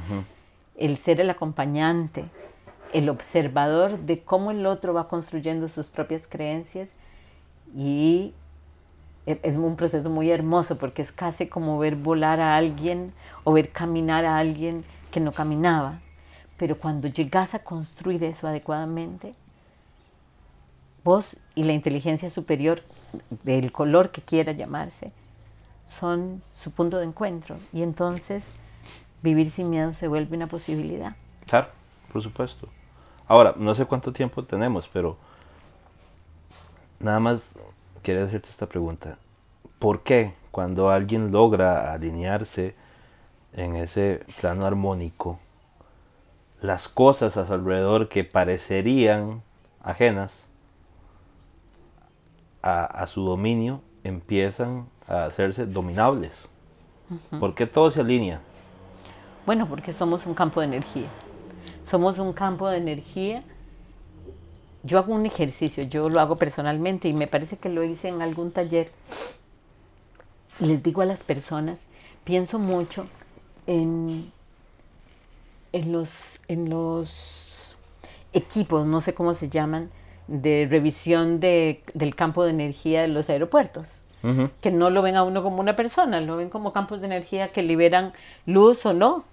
el 0.77 0.97
ser 0.97 1.21
el 1.21 1.31
acompañante, 1.31 2.25
el 2.93 3.09
observador 3.09 3.99
de 4.01 4.23
cómo 4.23 4.51
el 4.51 4.67
otro 4.67 4.95
va 4.95 5.09
construyendo 5.09 5.69
sus 5.69 5.89
propias 5.89 6.27
creencias 6.27 6.97
y 7.77 8.35
e- 9.27 9.41
es 9.43 9.57
un 9.57 9.77
proceso 9.77 10.11
muy 10.11 10.31
hermoso 10.31 10.79
porque 10.79 11.03
es 11.03 11.13
casi 11.13 11.47
como 11.47 11.79
ver 11.79 11.97
volar 11.97 12.41
a 12.41 12.57
alguien 12.57 13.13
o 13.45 13.53
ver 13.53 13.71
caminar 13.71 14.25
a 14.25 14.39
alguien 14.39 14.85
que 15.13 15.21
no 15.21 15.33
caminaba. 15.33 16.01
Pero 16.57 16.79
cuando 16.79 17.09
llegas 17.09 17.55
a 17.55 17.61
construir 17.61 18.23
eso 18.25 18.47
adecuadamente, 18.49 19.33
vos 21.05 21.39
y 21.55 21.63
la 21.63 21.73
inteligencia 21.73 22.29
superior 22.29 22.83
del 23.45 23.73
color 23.73 24.11
que 24.11 24.21
quiera 24.21 24.53
llamarse 24.53 25.13
son 25.87 26.43
su 26.53 26.71
punto 26.71 26.99
de 26.99 27.07
encuentro 27.07 27.57
y 27.73 27.83
entonces 27.83 28.51
vivir 29.23 29.51
sin 29.51 29.71
miedo 29.71 29.93
se 29.93 30.09
vuelve 30.09 30.37
una 30.37 30.47
posibilidad. 30.47 31.17
Claro, 31.47 31.69
por 32.13 32.23
supuesto. 32.23 32.69
Ahora, 33.27 33.55
no 33.57 33.75
sé 33.75 33.85
cuánto 33.85 34.13
tiempo 34.13 34.45
tenemos, 34.45 34.89
pero 34.93 35.17
nada 36.99 37.21
más 37.21 37.57
quería 38.03 38.25
hacerte 38.25 38.51
esta 38.51 38.67
pregunta. 38.67 39.19
¿Por 39.79 40.03
qué 40.03 40.35
cuando 40.51 40.91
alguien 40.91 41.31
logra 41.31 41.93
alinearse 41.93 42.75
en 43.53 43.77
ese 43.77 44.25
plano 44.41 44.67
armónico, 44.67 45.39
las 46.61 46.89
cosas 46.89 47.37
a 47.37 47.47
su 47.47 47.55
alrededor 47.55 48.09
que 48.09 48.25
parecerían 48.25 49.43
ajenas 49.83 50.47
a, 52.63 52.85
a 52.85 53.07
su 53.07 53.25
dominio 53.25 53.81
empiezan 54.05 54.87
a 55.07 55.25
hacerse 55.25 55.67
dominables? 55.67 56.51
¿Por 57.39 57.55
qué 57.55 57.67
todo 57.67 57.91
se 57.91 58.01
alinea? 58.01 58.41
Bueno, 59.51 59.69
porque 59.69 59.93
somos 59.93 60.27
un 60.27 60.35
campo 60.35 60.61
de 60.61 60.67
energía. 60.69 61.09
Somos 61.85 62.21
un 62.21 62.33
campo 62.33 62.69
de 62.69 62.77
energía. 62.77 63.43
Yo 64.85 64.97
hago 64.97 65.13
un 65.13 65.27
ejercicio, 65.27 65.83
yo 65.83 66.09
lo 66.09 66.21
hago 66.21 66.37
personalmente 66.37 67.09
y 67.09 67.13
me 67.15 67.27
parece 67.27 67.57
que 67.57 67.69
lo 67.69 67.83
hice 67.83 68.07
en 68.07 68.23
algún 68.23 68.53
taller. 68.53 68.93
Les 70.61 70.85
digo 70.85 71.03
a 71.03 71.05
las 71.05 71.25
personas, 71.25 71.89
pienso 72.23 72.61
mucho 72.61 73.09
en, 73.67 74.31
en, 75.73 75.91
los, 75.91 76.39
en 76.47 76.71
los 76.71 77.77
equipos, 78.33 78.87
no 78.87 79.01
sé 79.01 79.15
cómo 79.15 79.35
se 79.35 79.49
llaman, 79.49 79.91
de 80.29 80.69
revisión 80.71 81.41
de, 81.41 81.83
del 81.93 82.15
campo 82.15 82.45
de 82.45 82.51
energía 82.51 83.03
de 83.03 83.09
los 83.09 83.29
aeropuertos. 83.29 84.03
Que 84.61 84.71
no 84.71 84.91
lo 84.91 85.03
ven 85.03 85.17
a 85.17 85.25
uno 85.25 85.43
como 85.43 85.59
una 85.61 85.75
persona, 85.75 86.21
lo 86.21 86.37
ven 86.37 86.51
como 86.51 86.73
campos 86.73 87.01
de 87.01 87.07
energía 87.07 87.49
que 87.49 87.63
liberan 87.63 88.13
luz 88.47 88.87
o 88.87 88.93
no, 88.93 89.25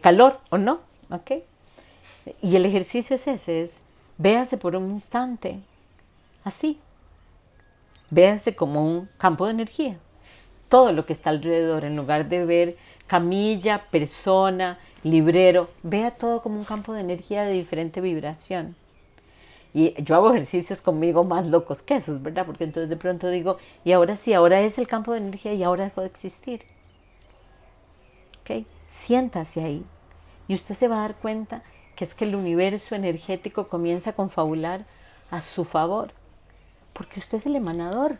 calor 0.00 0.40
o 0.50 0.58
no. 0.58 0.80
¿okay? 1.10 1.44
Y 2.42 2.56
el 2.56 2.66
ejercicio 2.66 3.16
es 3.16 3.26
ese, 3.26 3.62
es 3.62 3.82
véase 4.18 4.56
por 4.56 4.76
un 4.76 4.90
instante, 4.90 5.60
así. 6.44 6.78
Véase 8.10 8.54
como 8.54 8.84
un 8.84 9.08
campo 9.18 9.46
de 9.46 9.52
energía. 9.52 9.98
Todo 10.68 10.92
lo 10.92 11.04
que 11.04 11.12
está 11.12 11.30
alrededor, 11.30 11.84
en 11.84 11.96
lugar 11.96 12.28
de 12.28 12.44
ver 12.44 12.76
camilla, 13.06 13.86
persona, 13.90 14.78
librero, 15.02 15.68
vea 15.82 16.10
todo 16.10 16.42
como 16.42 16.58
un 16.58 16.64
campo 16.64 16.92
de 16.92 17.00
energía 17.00 17.44
de 17.44 17.52
diferente 17.52 18.00
vibración. 18.00 18.76
Y 19.74 20.00
yo 20.02 20.14
hago 20.14 20.30
ejercicios 20.30 20.80
conmigo 20.80 21.24
más 21.24 21.48
locos 21.48 21.82
que 21.82 21.96
esos, 21.96 22.22
¿verdad? 22.22 22.46
Porque 22.46 22.64
entonces 22.64 22.88
de 22.88 22.96
pronto 22.96 23.28
digo, 23.28 23.58
y 23.84 23.92
ahora 23.92 24.14
sí, 24.14 24.32
ahora 24.32 24.60
es 24.60 24.78
el 24.78 24.86
campo 24.86 25.12
de 25.12 25.18
energía 25.18 25.52
y 25.52 25.64
ahora 25.64 25.84
dejó 25.84 26.00
de 26.00 26.06
existir. 26.06 26.62
¿Ok? 28.40 28.64
Siéntase 28.94 29.64
ahí. 29.64 29.84
Y 30.46 30.54
usted 30.54 30.76
se 30.76 30.86
va 30.86 30.98
a 30.98 31.00
dar 31.00 31.16
cuenta 31.16 31.64
que 31.96 32.04
es 32.04 32.14
que 32.14 32.26
el 32.26 32.36
universo 32.36 32.94
energético 32.94 33.66
comienza 33.66 34.10
a 34.10 34.12
confabular 34.12 34.86
a 35.32 35.40
su 35.40 35.64
favor. 35.64 36.12
Porque 36.92 37.18
usted 37.18 37.38
es 37.38 37.46
el 37.46 37.56
emanador 37.56 38.18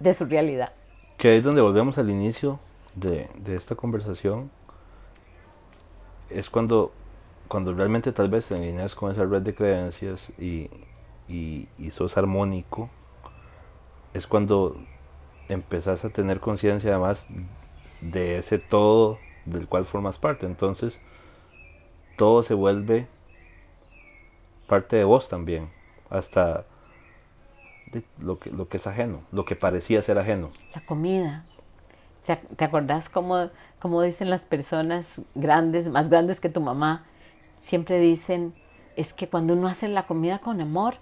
de 0.00 0.14
su 0.14 0.24
realidad. 0.24 0.72
Que 1.18 1.28
ahí 1.28 1.36
es 1.36 1.44
donde 1.44 1.60
volvemos 1.60 1.98
al 1.98 2.08
inicio 2.08 2.58
de, 2.94 3.28
de 3.36 3.56
esta 3.56 3.74
conversación. 3.74 4.50
Es 6.30 6.48
cuando 6.48 6.92
cuando 7.46 7.74
realmente 7.74 8.10
tal 8.10 8.30
vez 8.30 8.46
te 8.46 8.54
alineas 8.54 8.94
con 8.94 9.12
esa 9.12 9.24
red 9.24 9.42
de 9.42 9.54
creencias 9.54 10.32
y, 10.38 10.70
y, 11.28 11.90
sos 11.90 12.16
armónico, 12.16 12.88
es 14.14 14.26
cuando 14.26 14.76
empezás 15.48 16.04
a 16.06 16.08
tener 16.08 16.40
conciencia 16.40 16.90
además 16.90 17.28
de 18.00 18.38
ese 18.38 18.58
todo 18.58 19.18
del 19.46 19.66
cual 19.66 19.86
formas 19.86 20.18
parte. 20.18 20.46
Entonces, 20.46 20.98
todo 22.16 22.42
se 22.42 22.54
vuelve 22.54 23.06
parte 24.66 24.96
de 24.96 25.04
vos 25.04 25.28
también, 25.28 25.70
hasta 26.10 26.64
lo, 28.18 28.38
que, 28.38 28.50
lo 28.50 28.68
que 28.68 28.76
es 28.76 28.86
ajeno, 28.86 29.22
lo 29.32 29.44
que 29.44 29.56
parecía 29.56 30.02
ser 30.02 30.18
ajeno. 30.18 30.48
La 30.74 30.80
comida. 30.82 31.44
¿Te 32.56 32.64
acordás 32.64 33.08
cómo, 33.08 33.50
cómo 33.78 34.02
dicen 34.02 34.30
las 34.30 34.46
personas 34.46 35.22
grandes, 35.36 35.88
más 35.88 36.08
grandes 36.08 36.40
que 36.40 36.48
tu 36.48 36.60
mamá? 36.60 37.06
Siempre 37.58 38.00
dicen, 38.00 38.52
es 38.96 39.12
que 39.12 39.28
cuando 39.28 39.54
uno 39.54 39.68
hace 39.68 39.86
la 39.86 40.06
comida 40.06 40.40
con 40.40 40.60
amor, 40.60 40.96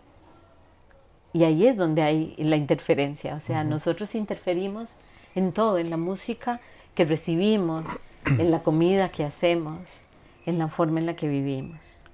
y 1.33 1.45
ahí 1.45 1.67
es 1.67 1.77
donde 1.77 2.03
hay 2.03 2.35
la 2.39 2.57
interferencia. 2.57 3.35
O 3.35 3.41
sea, 3.41 3.65
nosotros 3.65 4.15
interferimos 4.15 4.97
en 5.35 5.53
todo, 5.53 5.79
en 5.79 5.91
la 5.91 5.97
música 5.97 6.61
que 6.95 7.05
recibimos, 7.05 7.87
en 8.27 8.51
la 8.51 8.61
comida 8.61 9.09
que 9.11 9.25
hacemos, 9.25 10.07
en 10.47 10.59
la 10.59 10.69
forma 10.69 11.01
en 11.01 11.07
la 11.07 11.17
que 11.17 11.29
vivimos. 11.29 12.05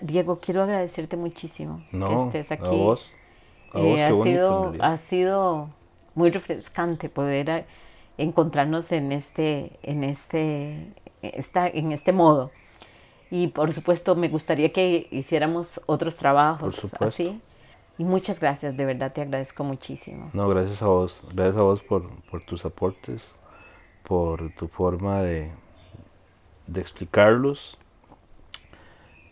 Diego, 0.00 0.38
quiero 0.38 0.62
agradecerte 0.62 1.16
muchísimo 1.16 1.82
que 1.90 2.14
estés 2.14 2.52
aquí. 2.52 2.80
A 2.80 2.84
vos. 2.84 3.00
Eh, 3.74 4.04
ha, 4.04 4.12
sido, 4.12 4.74
ha 4.80 4.96
sido 4.98 5.70
muy 6.14 6.30
refrescante 6.30 7.08
poder 7.08 7.48
eh, 7.48 7.64
encontrarnos 8.18 8.92
en 8.92 9.12
este, 9.12 9.72
en 9.82 10.04
este, 10.04 10.92
esta, 11.22 11.68
en 11.68 11.90
este 11.90 12.12
modo. 12.12 12.50
Y 13.30 13.46
por 13.48 13.72
supuesto 13.72 14.14
me 14.14 14.28
gustaría 14.28 14.72
que 14.72 15.08
hiciéramos 15.10 15.80
otros 15.86 16.18
trabajos 16.18 16.94
así 17.00 17.40
y 17.98 18.04
muchas 18.04 18.40
gracias, 18.40 18.76
de 18.76 18.84
verdad 18.84 19.12
te 19.12 19.22
agradezco 19.22 19.64
muchísimo. 19.64 20.30
No, 20.32 20.48
gracias 20.48 20.82
a 20.82 20.86
vos, 20.86 21.18
gracias 21.32 21.56
a 21.56 21.62
vos 21.62 21.80
por, 21.82 22.10
tus 22.46 22.64
aportes, 22.64 23.22
por 24.02 24.50
tu 24.54 24.68
forma 24.68 25.22
de, 25.22 25.50
de 26.66 26.80
explicarlos 26.80 27.78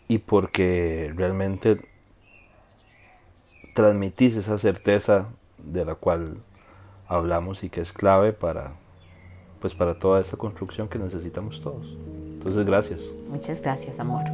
y 0.08 0.18
porque 0.18 1.12
realmente 1.14 1.80
transmitís 3.74 4.34
esa 4.36 4.58
certeza 4.58 5.26
de 5.58 5.84
la 5.84 5.94
cual 5.94 6.38
hablamos 7.06 7.62
y 7.64 7.70
que 7.70 7.80
es 7.80 7.92
clave 7.92 8.32
para 8.32 8.72
pues 9.60 9.74
para 9.74 9.98
toda 9.98 10.20
esa 10.20 10.36
construcción 10.36 10.88
que 10.88 10.98
necesitamos 10.98 11.60
todos. 11.60 11.96
Entonces, 12.40 12.64
gracias. 12.64 13.02
Muchas 13.28 13.60
gracias, 13.60 14.00
amor. 14.00 14.24